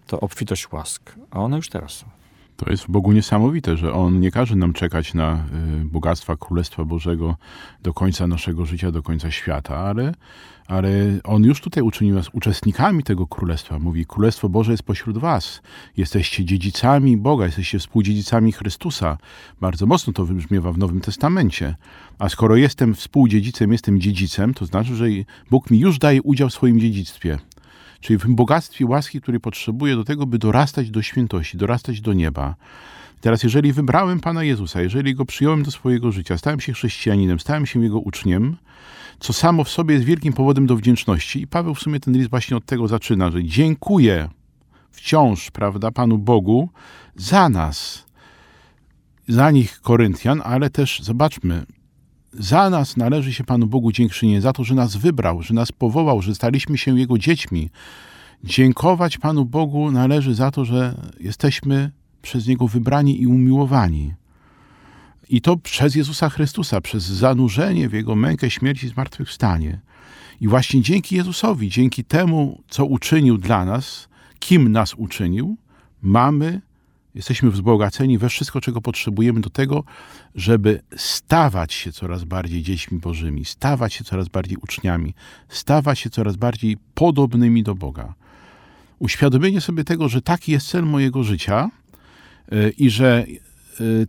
to 0.08 0.20
obfitość 0.20 0.72
łask, 0.72 1.16
a 1.32 1.40
one 1.40 1.58
już 1.58 1.70
teraz 1.70 1.92
są. 1.92 2.19
To 2.66 2.72
jest 2.72 2.84
w 2.84 2.92
Bogu 2.92 3.12
niesamowite, 3.12 3.78
że 3.78 3.94
On 3.94 4.20
nie 4.20 4.32
każe 4.32 4.56
nam 4.56 4.74
czekać 4.74 5.14
na 5.14 5.46
y, 5.82 5.86
bogactwa 5.86 6.36
Królestwa 6.38 6.86
Bożego 6.86 7.36
do 7.84 7.94
końca 7.94 8.28
naszego 8.28 8.66
życia, 8.66 8.92
do 8.92 9.04
końca 9.04 9.32
świata, 9.32 9.78
ale, 9.78 10.14
ale 10.68 10.90
On 11.24 11.44
już 11.44 11.62
tutaj 11.62 11.84
uczynił 11.84 12.16
nas 12.16 12.30
uczestnikami 12.34 13.04
tego 13.04 13.28
Królestwa. 13.28 13.80
Mówi, 13.80 14.06
Królestwo 14.06 14.50
Boże 14.50 14.72
jest 14.72 14.84
pośród 14.84 15.18
was. 15.18 15.62
Jesteście 15.98 16.46
dziedzicami 16.46 17.18
Boga, 17.18 17.46
jesteście 17.46 17.80
współdziedzicami 17.80 18.52
Chrystusa. 18.52 19.18
Bardzo 19.62 19.86
mocno 19.86 20.14
to 20.14 20.26
wybrzmiewa 20.26 20.72
w 20.72 20.78
Nowym 20.78 21.02
Testamencie. 21.02 21.76
A 22.18 22.30
skoro 22.30 22.56
jestem 22.56 22.96
współdziedzicem, 22.96 23.72
jestem 23.72 24.00
dziedzicem, 24.00 24.54
to 24.54 24.66
znaczy, 24.66 24.96
że 24.96 25.06
Bóg 25.50 25.72
mi 25.72 25.80
już 25.80 26.00
daje 26.00 26.22
udział 26.22 26.50
w 26.50 26.54
swoim 26.54 26.80
dziedzictwie 26.80 27.40
czyli 28.00 28.20
w 28.20 28.28
bogactwie 28.28 28.86
łaski, 28.86 29.22
której 29.22 29.40
potrzebuję 29.40 29.96
do 29.96 30.04
tego, 30.04 30.26
by 30.26 30.38
dorastać 30.38 30.92
do 30.92 31.02
świętości, 31.02 31.58
dorastać 31.58 32.02
do 32.02 32.14
nieba. 32.14 32.56
Teraz, 33.22 33.44
jeżeli 33.44 33.74
wybrałem 33.74 34.20
Pana 34.20 34.44
Jezusa, 34.44 34.82
jeżeli 34.82 35.16
Go 35.16 35.26
przyjąłem 35.26 35.64
do 35.64 35.72
swojego 35.72 36.12
życia, 36.12 36.38
stałem 36.38 36.60
się 36.60 36.74
chrześcijaninem, 36.74 37.40
stałem 37.40 37.66
się 37.66 37.84
Jego 37.84 38.00
uczniem, 38.00 38.58
co 39.20 39.34
samo 39.34 39.64
w 39.64 39.70
sobie 39.70 39.94
jest 39.94 40.06
wielkim 40.06 40.34
powodem 40.34 40.68
do 40.68 40.76
wdzięczności. 40.76 41.42
I 41.42 41.48
Paweł 41.48 41.76
w 41.76 41.80
sumie 41.80 42.00
ten 42.00 42.14
list 42.14 42.30
właśnie 42.30 42.58
od 42.58 42.66
tego 42.66 42.88
zaczyna, 42.88 43.32
że 43.32 43.44
dziękuję 43.44 44.30
wciąż, 44.92 45.52
prawda, 45.52 45.92
Panu 45.92 46.18
Bogu 46.18 46.70
za 47.16 47.50
nas, 47.50 48.06
za 49.28 49.52
nich 49.52 49.82
Koryntian, 49.82 50.42
ale 50.46 50.70
też 50.70 51.00
zobaczmy, 51.04 51.66
za 52.34 52.70
nas 52.70 52.98
należy 52.98 53.34
się 53.34 53.44
Panu 53.44 53.68
Bogu 53.68 53.92
dziękczynienie, 53.92 54.42
za 54.42 54.54
to, 54.54 54.64
że 54.64 54.76
nas 54.76 54.96
wybrał, 54.96 55.42
że 55.42 55.54
nas 55.54 55.72
powołał, 55.72 56.22
że 56.22 56.36
staliśmy 56.36 56.78
się 56.78 57.00
Jego 57.00 57.18
dziećmi. 57.18 57.70
Dziękować 58.44 59.18
Panu 59.18 59.46
Bogu 59.46 59.92
należy 59.92 60.36
za 60.36 60.52
to, 60.52 60.66
że 60.66 60.96
jesteśmy 61.20 61.92
przez 62.22 62.48
Niego 62.48 62.68
wybrani 62.68 63.22
i 63.22 63.28
umiłowani. 63.28 64.14
I 65.30 65.42
to 65.42 65.58
przez 65.58 65.96
Jezusa 65.96 66.30
Chrystusa, 66.30 66.82
przez 66.82 67.04
zanurzenie 67.04 67.90
w 67.90 67.94
Jego 67.94 68.16
mękę, 68.16 68.50
śmierci 68.50 68.86
i 68.86 68.90
zmartwychwstanie. 68.90 69.80
I 70.42 70.48
właśnie 70.48 70.82
dzięki 70.82 71.16
Jezusowi, 71.16 71.70
dzięki 71.70 72.04
temu, 72.04 72.64
co 72.70 72.86
uczynił 72.86 73.38
dla 73.38 73.66
nas, 73.66 74.10
kim 74.40 74.72
nas 74.72 74.94
uczynił, 74.94 75.58
mamy 76.02 76.62
Jesteśmy 77.16 77.52
wzbogaceni 77.52 78.18
we 78.18 78.30
wszystko, 78.30 78.62
czego 78.62 78.82
potrzebujemy 78.82 79.42
do 79.42 79.50
tego, 79.50 79.84
żeby 80.36 80.82
stawać 80.96 81.74
się 81.74 81.92
coraz 81.92 82.24
bardziej 82.24 82.64
dziećmi 82.64 83.00
Bożymi, 83.00 83.46
stawać 83.46 83.94
się 83.94 84.04
coraz 84.04 84.28
bardziej 84.28 84.58
uczniami, 84.58 85.14
stawać 85.48 86.00
się 86.00 86.10
coraz 86.10 86.36
bardziej 86.36 86.78
podobnymi 86.94 87.64
do 87.64 87.76
Boga. 87.76 88.14
Uświadomienie 89.00 89.62
sobie 89.62 89.84
tego, 89.84 90.10
że 90.10 90.22
taki 90.22 90.52
jest 90.52 90.68
cel 90.68 90.86
mojego 90.86 91.24
życia 91.24 91.70
y, 92.54 92.74
i 92.78 92.90
że 92.90 93.26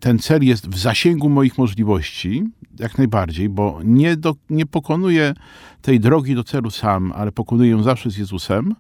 ten 0.01 0.19
cel 0.19 0.45
jest 0.45 0.69
w 0.69 0.79
zasięgu 0.79 1.29
moich 1.29 1.59
możliwości, 1.59 2.45
jak 2.79 2.99
najbardziej, 2.99 3.49
bo 3.49 3.81
nie, 3.85 4.17
do, 4.17 4.35
nie 4.51 4.67
pokonuję 4.67 5.35
tej 5.83 6.01
drogi 6.01 6.35
do 6.35 6.45
celu 6.45 6.71
sam, 6.71 7.13
ale 7.17 7.33
pokonuję 7.33 7.71
ją 7.71 7.83
zawsze 7.83 8.11
z 8.11 8.17
Jezusem. 8.17 8.75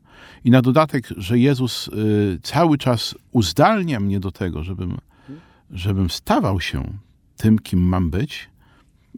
I 0.45 0.51
na 0.51 0.63
dodatek, 0.63 1.09
że 1.17 1.39
Jezus 1.39 1.89
y, 1.89 2.39
cały 2.43 2.79
czas 2.79 3.15
uzdalnia 3.33 4.01
mnie 4.01 4.21
do 4.21 4.31
tego, 4.31 4.63
żebym, 4.63 4.99
żebym 5.71 6.11
stawał 6.11 6.61
się 6.61 6.85
tym, 7.37 7.59
kim 7.59 7.81
mam 7.81 8.11
być, 8.11 8.51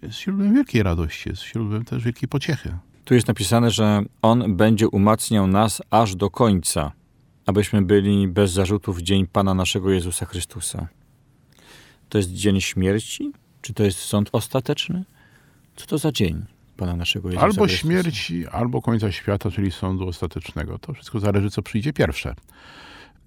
jest 0.03 0.21
źródłem 0.21 0.55
wielkiej 0.55 0.83
radości, 0.83 1.29
jest 1.29 1.43
źródłem 1.43 1.85
też 1.85 2.05
wielkiej 2.05 2.29
pociechy. 2.29 2.79
Tu 3.05 3.15
jest 3.15 3.29
napisane, 3.29 3.71
że 3.71 4.03
On 4.23 4.57
będzie 4.57 4.89
umacniał 4.89 5.47
nas 5.47 5.83
aż 5.91 6.17
do 6.17 6.31
końca, 6.31 6.93
abyśmy 7.47 7.83
byli 7.83 8.29
bez 8.29 8.53
zarzutów 8.53 8.99
w 8.99 9.03
dzień 9.03 9.27
Pana 9.27 9.55
naszego 9.55 9.91
Jezusa 9.91 10.27
Chrystusa. 10.27 10.89
To 12.13 12.19
jest 12.19 12.33
dzień 12.33 12.61
śmierci? 12.61 13.33
Czy 13.63 13.75
to 13.75 13.85
jest 13.85 13.99
sąd 13.99 14.29
ostateczny? 14.33 15.05
Co 15.77 15.87
to 15.87 15.99
za 15.99 16.13
dzień 16.13 16.45
Pana 16.77 16.97
naszego 16.97 17.29
Jezusa 17.29 17.45
Albo 17.45 17.65
Chrystusa? 17.65 17.81
śmierci, 17.81 18.47
albo 18.47 18.83
końca 18.83 19.13
świata, 19.13 19.51
czyli 19.51 19.71
sądu 19.71 20.09
ostatecznego. 20.09 20.79
To 20.79 20.93
wszystko 20.93 21.21
zależy, 21.21 21.51
co 21.51 21.63
przyjdzie 21.63 21.93
pierwsze. 21.93 22.35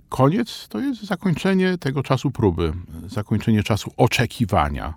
Koniec 0.09 0.67
to 0.67 0.79
jest 0.79 1.03
zakończenie 1.03 1.77
tego 1.77 2.03
czasu 2.03 2.31
próby, 2.31 2.73
zakończenie 3.07 3.63
czasu 3.63 3.91
oczekiwania. 3.97 4.93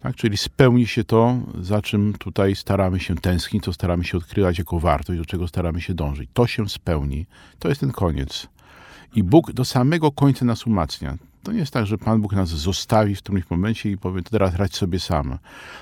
Tak? 0.00 0.16
Czyli 0.16 0.36
spełni 0.36 0.86
się 0.86 1.04
to, 1.04 1.38
za 1.60 1.82
czym 1.82 2.14
tutaj 2.18 2.56
staramy 2.56 3.00
się 3.00 3.14
tęsknić, 3.14 3.64
co 3.64 3.72
staramy 3.72 4.04
się 4.04 4.18
odkrywać 4.18 4.58
jako 4.58 4.80
wartość, 4.80 5.18
do 5.18 5.24
czego 5.24 5.48
staramy 5.48 5.80
się 5.80 5.94
dążyć. 5.94 6.30
To 6.32 6.46
się 6.46 6.68
spełni. 6.68 7.26
To 7.58 7.68
jest 7.68 7.80
ten 7.80 7.92
koniec. 7.92 8.46
I 9.14 9.22
Bóg 9.22 9.52
do 9.52 9.64
samego 9.64 10.12
końca 10.12 10.44
nas 10.44 10.66
umacnia. 10.66 11.16
To 11.46 11.52
nie 11.52 11.58
jest 11.58 11.72
tak, 11.72 11.86
że 11.86 11.98
Pan 11.98 12.20
Bóg 12.20 12.32
nas 12.32 12.48
zostawi 12.48 13.14
w 13.14 13.18
którymś 13.18 13.50
momencie 13.50 13.90
i 13.90 13.98
powie, 13.98 14.22
teraz 14.22 14.54
radź 14.54 14.76
sobie 14.76 15.00
sam. 15.00 15.38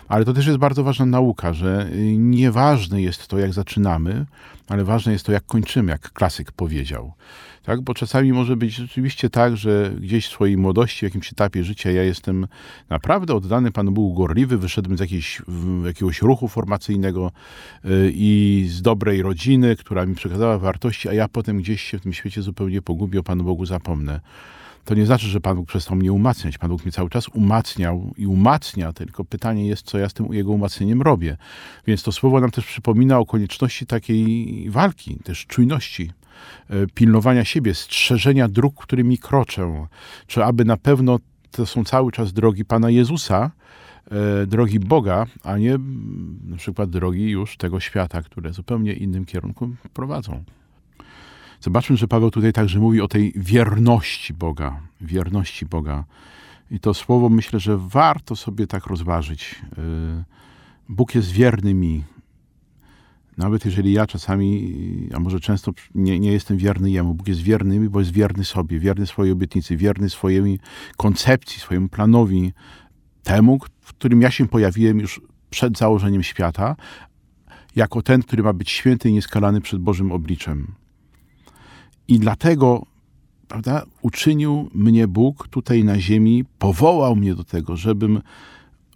Ale 0.09 0.25
to 0.25 0.33
też 0.33 0.47
jest 0.47 0.59
bardzo 0.59 0.85
ważna 0.85 1.07
nauka, 1.07 1.53
że 1.53 1.89
y, 1.93 2.17
nieważne 2.17 3.03
jest 3.03 3.29
to, 3.29 3.39
jak 3.39 3.53
zaczynamy, 3.53 4.27
ale 4.69 4.85
ważne 4.85 5.13
jest 5.13 5.27
to, 5.27 5.33
jak 5.33 5.47
kończymy, 5.47 5.93
jak 5.93 6.13
klasyk 6.13 6.53
powiedział. 6.53 7.13
Tak? 7.63 7.81
Bo 7.81 7.95
czasami 7.95 8.33
może 8.33 8.57
być 8.57 8.75
rzeczywiście 8.75 9.31
tak, 9.31 9.57
że 9.57 9.95
gdzieś 10.01 10.27
w 10.27 10.31
swojej 10.31 10.57
młodości, 10.57 10.99
w 10.99 11.03
jakimś 11.03 11.33
etapie 11.33 11.65
życia 11.65 11.91
ja 11.91 12.03
jestem 12.03 12.47
naprawdę 12.89 13.35
oddany 13.35 13.73
Panu 13.73 13.93
Bogu 13.93 14.15
gorliwy, 14.15 14.59
wyszedłem 14.59 14.99
z 14.99 15.01
jakiejś, 15.01 15.43
jakiegoś 15.87 16.23
ruchu 16.23 16.49
formacyjnego 16.49 17.33
y, 17.85 18.13
i 18.15 18.65
z 18.69 18.83
dobrej 18.83 19.23
rodziny, 19.23 19.77
która 19.77 20.07
mi 20.07 20.15
przekazała 20.15 20.59
wartości, 20.59 21.09
a 21.09 21.13
ja 21.13 21.29
potem 21.29 21.59
gdzieś 21.59 21.83
się 21.83 21.99
w 21.99 22.03
tym 22.03 22.13
świecie 22.13 22.43
zupełnie 22.43 22.83
pogubię, 22.83 23.21
o 23.21 23.23
Panu 23.23 23.45
Bogu 23.45 23.67
zapomnę. 23.67 24.21
To 24.85 24.95
nie 24.95 25.07
znaczy, 25.07 25.27
że 25.27 25.41
Pan 25.41 25.57
Bóg 25.57 25.69
przestał 25.69 25.97
mnie 25.97 26.13
umacniać. 26.13 26.59
Pan 26.59 26.71
Bóg 26.71 26.85
mnie 26.85 26.93
cały 26.93 27.11
czas 27.11 27.29
umacniał 27.29 28.13
i 28.17 28.27
umacnia, 28.27 28.93
tylko 28.93 29.25
pytanie 29.25 29.67
jest, 29.67 29.87
co 29.87 29.99
ja 29.99 30.09
z 30.09 30.15
tym 30.15 30.35
jego 30.35 30.53
umacnieniem 30.53 31.03
robię. 31.03 31.37
Więc 31.87 32.03
to 32.03 32.13
słowo 32.13 32.41
nam 32.41 32.51
też 32.51 32.67
przypomina 32.67 33.19
o 33.19 33.27
konieczności 33.27 33.87
takiej 33.87 34.71
walki, 34.71 35.19
też 35.25 35.47
czujności, 35.47 36.11
e, 36.71 36.87
pilnowania 36.95 37.45
siebie, 37.45 37.75
strzeżenia 37.75 38.49
dróg, 38.49 38.83
którymi 38.83 39.19
kroczę. 39.19 39.87
Czy 40.27 40.45
aby 40.45 40.65
na 40.65 40.77
pewno 40.77 41.19
to 41.51 41.67
są 41.67 41.85
cały 41.85 42.13
czas 42.13 42.33
drogi 42.33 42.65
Pana 42.65 42.91
Jezusa, 42.91 43.51
e, 44.11 44.47
drogi 44.47 44.81
Boga, 44.81 45.27
a 45.43 45.59
nie 45.59 45.75
mm, 45.75 46.39
na 46.45 46.57
przykład 46.57 46.91
drogi 46.91 47.31
już 47.31 47.57
tego 47.57 47.81
świata, 47.81 48.23
które 48.23 48.53
zupełnie 48.53 48.93
innym 48.93 49.25
kierunku 49.25 49.71
prowadzą. 49.95 50.45
Zobaczmy, 51.65 51.97
że 51.97 52.09
Paweł 52.09 52.31
tutaj 52.31 52.53
także 52.53 52.79
mówi 52.79 53.01
o 53.01 53.09
tej 53.09 53.33
wierności 53.37 54.35
Boga, 54.35 54.81
wierności 55.01 55.67
Boga. 55.67 56.05
I 56.71 56.81
to 56.81 56.95
słowo 56.95 57.29
myślę, 57.29 57.61
że 57.61 57.79
warto 57.79 58.37
sobie 58.37 58.67
tak 58.67 58.87
rozważyć. 58.87 59.63
Yy, 59.77 60.25
Bóg 60.89 61.15
jest 61.15 61.31
wierny 61.31 61.75
mi. 61.75 62.05
Nawet 63.37 63.65
jeżeli 63.65 63.93
ja 63.93 64.07
czasami, 64.07 64.75
a 65.15 65.21
może 65.21 65.41
często 65.41 65.73
nie, 65.95 66.19
nie 66.21 66.33
jestem 66.33 66.57
wierny 66.57 66.91
Jemu, 66.91 67.15
Bóg 67.15 67.29
jest 67.29 67.41
wierny 67.41 67.79
mi, 67.79 67.89
bo 67.89 67.99
jest 67.99 68.13
wierny 68.13 68.45
sobie, 68.45 68.79
wierny 68.79 69.07
swojej 69.07 69.33
obietnicy, 69.33 69.77
wierny 69.77 70.11
swojej 70.11 70.59
koncepcji, 70.97 71.61
swojemu 71.61 71.89
planowi, 71.89 72.53
temu, 73.23 73.59
w 73.81 73.89
którym 73.89 74.23
ja 74.23 74.31
się 74.31 74.49
pojawiłem 74.49 75.01
już 75.01 75.21
przed 75.51 75.79
założeniem 75.79 76.23
świata, 76.23 76.77
jako 77.77 78.03
ten, 78.03 78.23
który 78.23 78.43
ma 78.43 78.53
być 78.53 78.71
święty 78.71 79.09
i 79.09 79.13
nieskalany 79.13 79.61
przed 79.61 79.81
Bożym 79.81 80.13
obliczem. 80.13 80.84
I 82.09 82.19
dlatego 82.19 82.87
prawda, 83.49 83.83
uczynił 84.03 84.71
mnie 84.75 85.09
Bóg 85.09 85.49
tutaj 85.49 85.85
na 85.85 86.01
ziemi, 86.01 86.45
powołał 86.59 87.17
mnie 87.17 87.35
do 87.35 87.45
tego, 87.45 87.77
żebym 87.77 88.21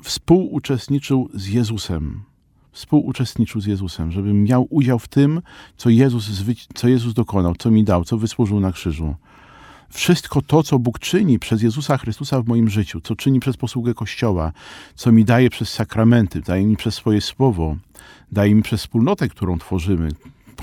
współuczestniczył 0.03 1.29
z 1.35 1.47
Jezusem. 1.47 2.23
Współuczestniczył 2.73 3.61
z 3.61 3.67
Jezusem, 3.67 4.13
żebym 4.13 4.45
miał 4.45 4.67
udział 4.71 4.99
w 4.99 5.09
tym, 5.09 5.43
co 5.77 5.91
Jezus, 5.91 6.31
co 6.75 6.89
Jezus 6.89 7.15
dokonał, 7.15 7.55
co 7.59 7.71
mi 7.71 7.85
dał, 7.85 8.05
co 8.05 8.19
wysłużył 8.19 8.61
na 8.61 8.73
krzyżu. 8.73 9.15
Wszystko 9.91 10.43
to, 10.43 10.63
co 10.63 10.79
Bóg 10.79 10.99
czyni 10.99 11.39
przez 11.39 11.63
Jezusa 11.63 11.99
Chrystusa 11.99 12.43
w 12.43 12.47
moim 12.47 12.69
życiu, 12.69 13.01
co 13.01 13.17
czyni 13.17 13.41
przez 13.41 13.57
posługę 13.57 13.95
Kościoła, 13.95 14.53
co 14.95 15.13
mi 15.13 15.25
daje 15.25 15.51
przez 15.51 15.71
sakramenty, 15.71 16.41
daje 16.41 16.67
mi 16.67 16.77
przez 16.77 16.95
swoje 16.95 17.21
słowo, 17.21 17.77
daje 18.33 18.55
mi 18.55 18.63
przez 18.63 18.81
wspólnotę, 18.81 19.29
którą 19.29 19.59
tworzymy, 19.59 20.09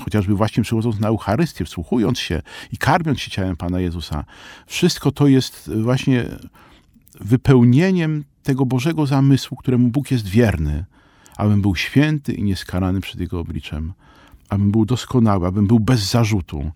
chociażby 0.00 0.34
właśnie 0.34 0.62
przychodząc 0.62 1.00
na 1.00 1.08
Eucharystię, 1.08 1.64
wsłuchując 1.64 2.18
się 2.18 2.42
i 2.72 2.78
karmiąc 2.78 3.20
się 3.20 3.30
ciałem 3.30 3.56
Pana 3.56 3.80
Jezusa. 3.80 4.24
Wszystko 4.66 5.12
to 5.12 5.26
jest 5.26 5.70
właśnie 5.82 6.24
wypełnieniem 7.20 8.24
tego 8.42 8.66
Bożego 8.66 9.06
zamysłu, 9.06 9.56
któremu 9.56 9.88
Bóg 9.88 10.10
jest 10.10 10.28
wierny, 10.28 10.84
abym 11.36 11.62
był 11.62 11.76
święty 11.76 12.32
i 12.32 12.42
nieskarany 12.42 13.00
przed 13.00 13.20
Jego 13.20 13.40
obliczem, 13.40 13.92
abym 14.48 14.70
był 14.70 14.84
doskonały, 14.84 15.46
abym 15.46 15.66
był 15.66 15.80
bez 15.80 16.10
zarzutu. 16.10 16.70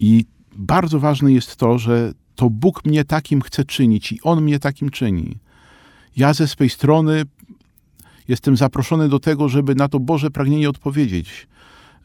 I 0.00 0.24
bardzo 0.56 1.00
ważne 1.00 1.32
jest 1.32 1.56
to, 1.56 1.78
że 1.78 2.12
to 2.34 2.50
Bóg 2.50 2.84
mnie 2.84 3.04
takim 3.04 3.42
chce 3.42 3.64
czynić 3.64 4.12
i 4.12 4.22
On 4.22 4.42
mnie 4.42 4.58
takim 4.58 4.90
czyni. 4.90 5.36
Ja 6.16 6.34
ze 6.34 6.48
swej 6.48 6.70
strony 6.70 7.22
jestem 8.28 8.56
zaproszony 8.56 9.08
do 9.08 9.18
tego, 9.18 9.48
żeby 9.48 9.74
na 9.74 9.88
to 9.88 10.00
Boże 10.00 10.30
pragnienie 10.30 10.70
odpowiedzieć, 10.70 11.46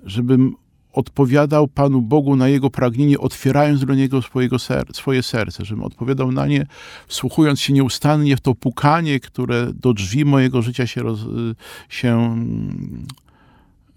żebym 0.04 0.56
odpowiadał 0.94 1.68
Panu 1.68 2.02
Bogu 2.02 2.36
na 2.36 2.48
Jego 2.48 2.70
pragnienie, 2.70 3.20
otwierając 3.20 3.86
do 3.86 3.96
Niego 3.96 4.22
swojego 4.22 4.60
ser 4.60 4.86
swoje 4.94 5.24
serce, 5.24 5.66
żebym 5.66 5.84
odpowiadał 5.84 6.32
na 6.32 6.48
nie, 6.48 6.66
wsłuchując 7.08 7.60
się 7.60 7.74
nieustannie 7.74 8.38
w 8.38 8.42
to 8.42 8.56
pukanie, 8.56 9.20
które 9.20 9.74
do 9.74 9.94
drzwi 9.94 10.26
mojego 10.26 10.62
życia 10.62 10.88
się, 10.88 11.02
roz, 11.02 11.20
się 11.90 12.36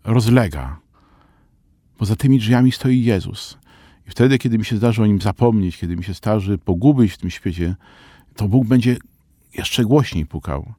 rozlega. 0.05 0.79
Bo 1.99 2.05
za 2.05 2.17
tymi 2.17 2.39
drzwiami 2.39 2.73
stoi 2.73 3.03
Jezus. 3.03 3.59
I 4.09 4.11
wtedy, 4.11 4.39
kiedy 4.39 4.59
mi 4.59 4.65
się 4.65 4.77
zdarzy 4.77 5.03
o 5.03 5.07
Nim 5.07 5.21
zapomnieć, 5.21 5.79
kiedy 5.79 5.97
mi 5.97 6.05
się 6.05 6.15
zdarzy 6.15 6.59
pogubić 6.59 7.13
w 7.13 7.19
tym 7.19 7.31
świecie, 7.31 7.77
to 8.37 8.49
Bóg 8.49 8.67
będzie 8.67 8.97
jeszcze 9.55 9.85
głośniej 9.85 10.27
pukał. 10.27 10.73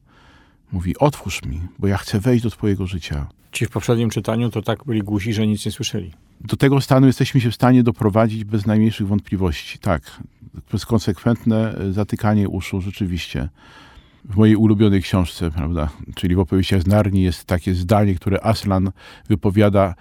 Mówi, 0.72 0.98
otwórz 0.98 1.46
mi, 1.46 1.60
bo 1.80 1.88
ja 1.88 1.98
chcę 1.98 2.20
wejść 2.20 2.44
do 2.44 2.50
Twojego 2.50 2.88
życia. 2.88 3.28
Ci 3.52 3.66
w 3.66 3.70
poprzednim 3.70 4.10
czytaniu 4.10 4.50
to 4.50 4.62
tak 4.62 4.84
byli 4.86 5.02
głusi, 5.02 5.34
że 5.34 5.48
nic 5.48 5.66
nie 5.66 5.72
słyszeli. 5.72 6.12
Do 6.42 6.58
tego 6.58 6.82
stanu 6.82 7.08
jesteśmy 7.08 7.42
się 7.42 7.52
w 7.52 7.56
stanie 7.56 7.84
doprowadzić 7.84 8.44
bez 8.44 8.66
najmniejszych 8.66 9.08
wątpliwości. 9.08 9.80
Tak, 9.80 10.22
przez 10.68 10.86
konsekwentne 10.86 11.76
zatykanie 11.92 12.50
uszu 12.50 12.82
rzeczywiście. 12.82 13.50
W 14.30 14.36
mojej 14.36 14.56
ulubionej 14.56 15.02
książce, 15.02 15.52
prawda, 15.52 15.90
czyli 16.16 16.36
w 16.36 16.40
opowieściach 16.40 16.82
z 16.82 16.88
Narni 16.88 17.22
jest 17.24 17.46
takie 17.46 17.74
zdanie, 17.74 18.16
które 18.16 18.44
Aslan 18.44 18.92
wypowiada 19.30 19.96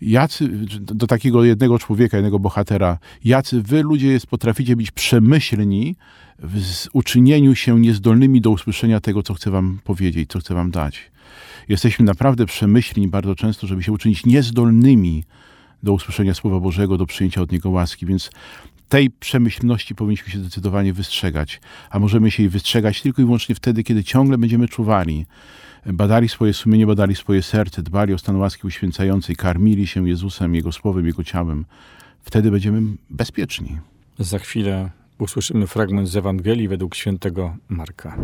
jacy, 0.00 0.48
do 0.80 1.06
takiego 1.06 1.44
jednego 1.44 1.78
człowieka, 1.78 2.16
jednego 2.16 2.38
bohatera, 2.38 2.98
jacy 3.24 3.62
wy 3.62 3.82
ludzie 3.82 4.08
jest, 4.08 4.26
potraficie 4.26 4.76
być 4.76 4.90
przemyślni 4.90 5.96
w 6.42 6.86
uczynieniu 6.92 7.54
się 7.54 7.80
niezdolnymi 7.80 8.40
do 8.40 8.50
usłyszenia 8.50 9.00
tego, 9.00 9.22
co 9.22 9.34
chcę 9.34 9.50
wam 9.50 9.78
powiedzieć, 9.84 10.30
co 10.30 10.40
chcę 10.40 10.54
wam 10.54 10.70
dać. 10.70 11.10
Jesteśmy 11.68 12.04
naprawdę 12.04 12.46
przemyślni 12.46 13.08
bardzo 13.08 13.34
często, 13.34 13.66
żeby 13.66 13.82
się 13.82 13.92
uczynić 13.92 14.26
niezdolnymi 14.26 15.24
do 15.82 15.92
usłyszenia 15.92 16.34
Słowa 16.34 16.60
Bożego, 16.60 16.96
do 16.96 17.06
przyjęcia 17.06 17.42
od 17.42 17.52
Niego 17.52 17.70
łaski, 17.70 18.06
więc 18.06 18.30
tej 18.88 19.10
przemyślności 19.10 19.94
powinniśmy 19.94 20.32
się 20.32 20.38
zdecydowanie 20.38 20.92
wystrzegać, 20.92 21.60
a 21.90 21.98
możemy 21.98 22.30
się 22.30 22.42
jej 22.42 22.50
wystrzegać 22.50 23.02
tylko 23.02 23.22
i 23.22 23.24
wyłącznie 23.24 23.54
wtedy, 23.54 23.84
kiedy 23.84 24.04
ciągle 24.04 24.38
będziemy 24.38 24.68
czuwali, 24.68 25.26
badali 25.86 26.28
swoje 26.28 26.54
sumienie, 26.54 26.86
badali 26.86 27.14
swoje 27.14 27.42
serce, 27.42 27.82
dbali 27.82 28.14
o 28.14 28.18
stan 28.18 28.36
łaski 28.36 28.66
uświęcającej, 28.66 29.36
karmili 29.36 29.86
się 29.86 30.08
Jezusem, 30.08 30.54
Jego 30.54 30.72
Słowem, 30.72 31.06
Jego 31.06 31.24
ciałem. 31.24 31.64
Wtedy 32.22 32.50
będziemy 32.50 32.82
bezpieczni. 33.10 33.78
Za 34.18 34.38
chwilę 34.38 34.90
usłyszymy 35.20 35.66
fragment 35.66 36.08
z 36.08 36.16
Ewangelii 36.16 36.68
według 36.68 36.94
świętego 36.94 37.56
Marka. 37.68 38.16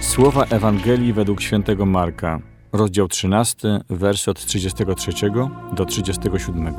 Słowa 0.00 0.44
Ewangelii 0.44 1.12
według 1.12 1.40
świętego 1.40 1.86
Marka, 1.86 2.40
rozdział 2.72 3.08
13, 3.08 3.80
wersy 3.90 4.30
od 4.30 4.44
33 4.44 5.12
do 5.72 5.84
37. 5.84 6.74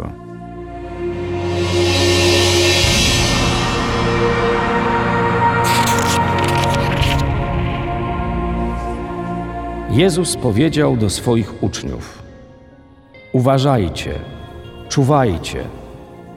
Jezus 9.92 10.36
powiedział 10.36 10.98
do 10.98 11.10
swoich 11.10 11.64
uczniów: 11.64 12.24
Uważajcie, 13.34 14.14
czuwajcie. 14.90 15.64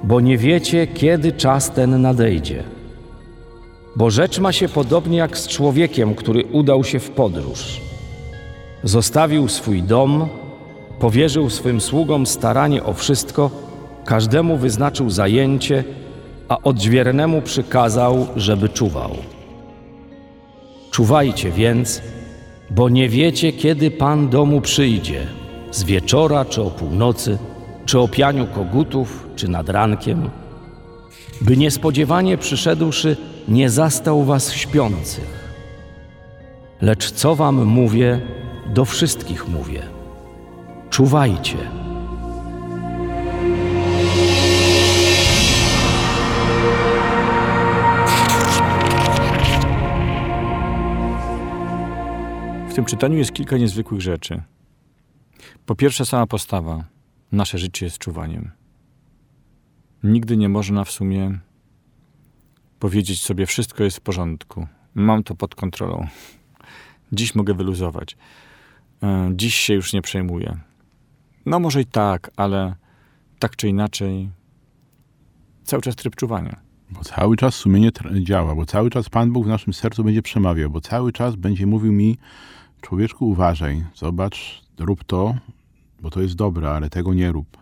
bo 0.04 0.20
nie 0.20 0.38
wiecie, 0.38 0.86
kiedy 0.86 1.32
czas 1.32 1.70
ten 1.70 2.02
nadejdzie. 2.02 2.64
Bo 3.96 4.10
rzecz 4.10 4.38
ma 4.38 4.52
się 4.52 4.68
podobnie 4.68 5.18
jak 5.18 5.38
z 5.38 5.48
człowiekiem, 5.48 6.14
który 6.14 6.44
udał 6.44 6.84
się 6.84 7.00
w 7.00 7.10
podróż. 7.10 7.91
Zostawił 8.84 9.48
swój 9.48 9.82
dom, 9.82 10.28
powierzył 10.98 11.50
swym 11.50 11.80
sługom 11.80 12.26
staranie 12.26 12.84
o 12.84 12.92
wszystko, 12.92 13.50
każdemu 14.04 14.56
wyznaczył 14.56 15.10
zajęcie, 15.10 15.84
a 16.48 16.58
odźwiernemu 16.58 17.42
przykazał, 17.42 18.26
żeby 18.36 18.68
czuwał. 18.68 19.10
Czuwajcie 20.90 21.50
więc, 21.50 22.02
bo 22.70 22.88
nie 22.88 23.08
wiecie, 23.08 23.52
kiedy 23.52 23.90
Pan 23.90 24.28
domu 24.28 24.60
przyjdzie, 24.60 25.26
z 25.70 25.84
wieczora 25.84 26.44
czy 26.44 26.62
o 26.62 26.70
północy, 26.70 27.38
czy 27.86 28.00
o 28.00 28.08
pianiu 28.08 28.46
kogutów, 28.46 29.28
czy 29.36 29.48
nad 29.48 29.68
rankiem, 29.68 30.30
by 31.40 31.56
niespodziewanie 31.56 32.38
przyszedłszy 32.38 33.16
nie 33.48 33.70
zastał 33.70 34.24
was 34.24 34.52
śpiących. 34.52 35.42
Lecz 36.80 37.10
co 37.10 37.34
wam 37.34 37.64
mówię, 37.64 38.20
do 38.72 38.84
wszystkich 38.84 39.48
mówię. 39.48 39.82
Czuwajcie. 40.90 41.58
W 52.68 52.74
tym 52.74 52.84
czytaniu 52.84 53.18
jest 53.18 53.32
kilka 53.32 53.56
niezwykłych 53.56 54.00
rzeczy. 54.00 54.42
Po 55.66 55.74
pierwsze, 55.74 56.06
sama 56.06 56.26
postawa. 56.26 56.84
Nasze 57.32 57.58
życie 57.58 57.86
jest 57.86 57.98
czuwaniem. 57.98 58.50
Nigdy 60.02 60.36
nie 60.36 60.48
można 60.48 60.84
w 60.84 60.90
sumie 60.90 61.38
powiedzieć 62.78 63.22
sobie, 63.22 63.46
wszystko 63.46 63.84
jest 63.84 63.96
w 63.96 64.00
porządku, 64.00 64.66
mam 64.94 65.22
to 65.22 65.34
pod 65.34 65.54
kontrolą. 65.54 66.06
Dziś 67.12 67.34
mogę 67.34 67.54
wyluzować. 67.54 68.16
E, 69.02 69.30
dziś 69.34 69.54
się 69.54 69.74
już 69.74 69.92
nie 69.92 70.02
przejmuję. 70.02 70.58
No 71.46 71.60
może 71.60 71.80
i 71.80 71.86
tak, 71.86 72.30
ale 72.36 72.74
tak 73.38 73.56
czy 73.56 73.68
inaczej, 73.68 74.30
cały 75.64 75.82
czas 75.82 75.96
tryb 75.96 76.16
czuwania. 76.16 76.60
Bo 76.90 77.04
cały 77.04 77.36
czas 77.36 77.54
sumienie 77.54 77.90
działa, 78.20 78.54
bo 78.54 78.66
cały 78.66 78.90
czas 78.90 79.08
Pan 79.08 79.32
Bóg 79.32 79.44
w 79.44 79.48
naszym 79.48 79.72
sercu 79.72 80.04
będzie 80.04 80.22
przemawiał, 80.22 80.70
bo 80.70 80.80
cały 80.80 81.12
czas 81.12 81.36
będzie 81.36 81.66
mówił 81.66 81.92
mi, 81.92 82.18
człowieczku, 82.80 83.28
uważaj, 83.28 83.84
zobacz, 83.94 84.62
rób 84.78 85.04
to, 85.04 85.34
bo 86.02 86.10
to 86.10 86.20
jest 86.20 86.34
dobre, 86.34 86.70
ale 86.70 86.90
tego 86.90 87.14
nie 87.14 87.32
rób. 87.32 87.56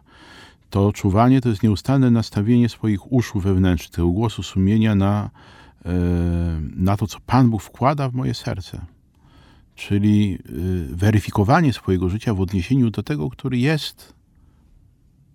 To 0.70 0.92
czuwanie 0.92 1.40
to 1.40 1.48
jest 1.48 1.62
nieustanne 1.62 2.10
nastawienie 2.10 2.68
swoich 2.68 3.12
uszu 3.12 3.40
wewnętrznych, 3.40 3.90
tego 3.90 4.08
głosu 4.08 4.42
sumienia 4.42 4.94
na, 4.94 5.30
e, 5.84 5.90
na 6.76 6.96
to, 6.96 7.06
co 7.06 7.18
Pan 7.26 7.50
Bóg 7.50 7.62
wkłada 7.62 8.08
w 8.08 8.14
moje 8.14 8.34
serce. 8.34 8.80
Czyli 9.80 10.38
e, 10.38 10.50
weryfikowanie 10.96 11.72
swojego 11.72 12.08
życia 12.08 12.34
w 12.34 12.40
odniesieniu 12.40 12.90
do 12.90 13.02
tego, 13.02 13.30
który 13.30 13.58
jest 13.58 14.14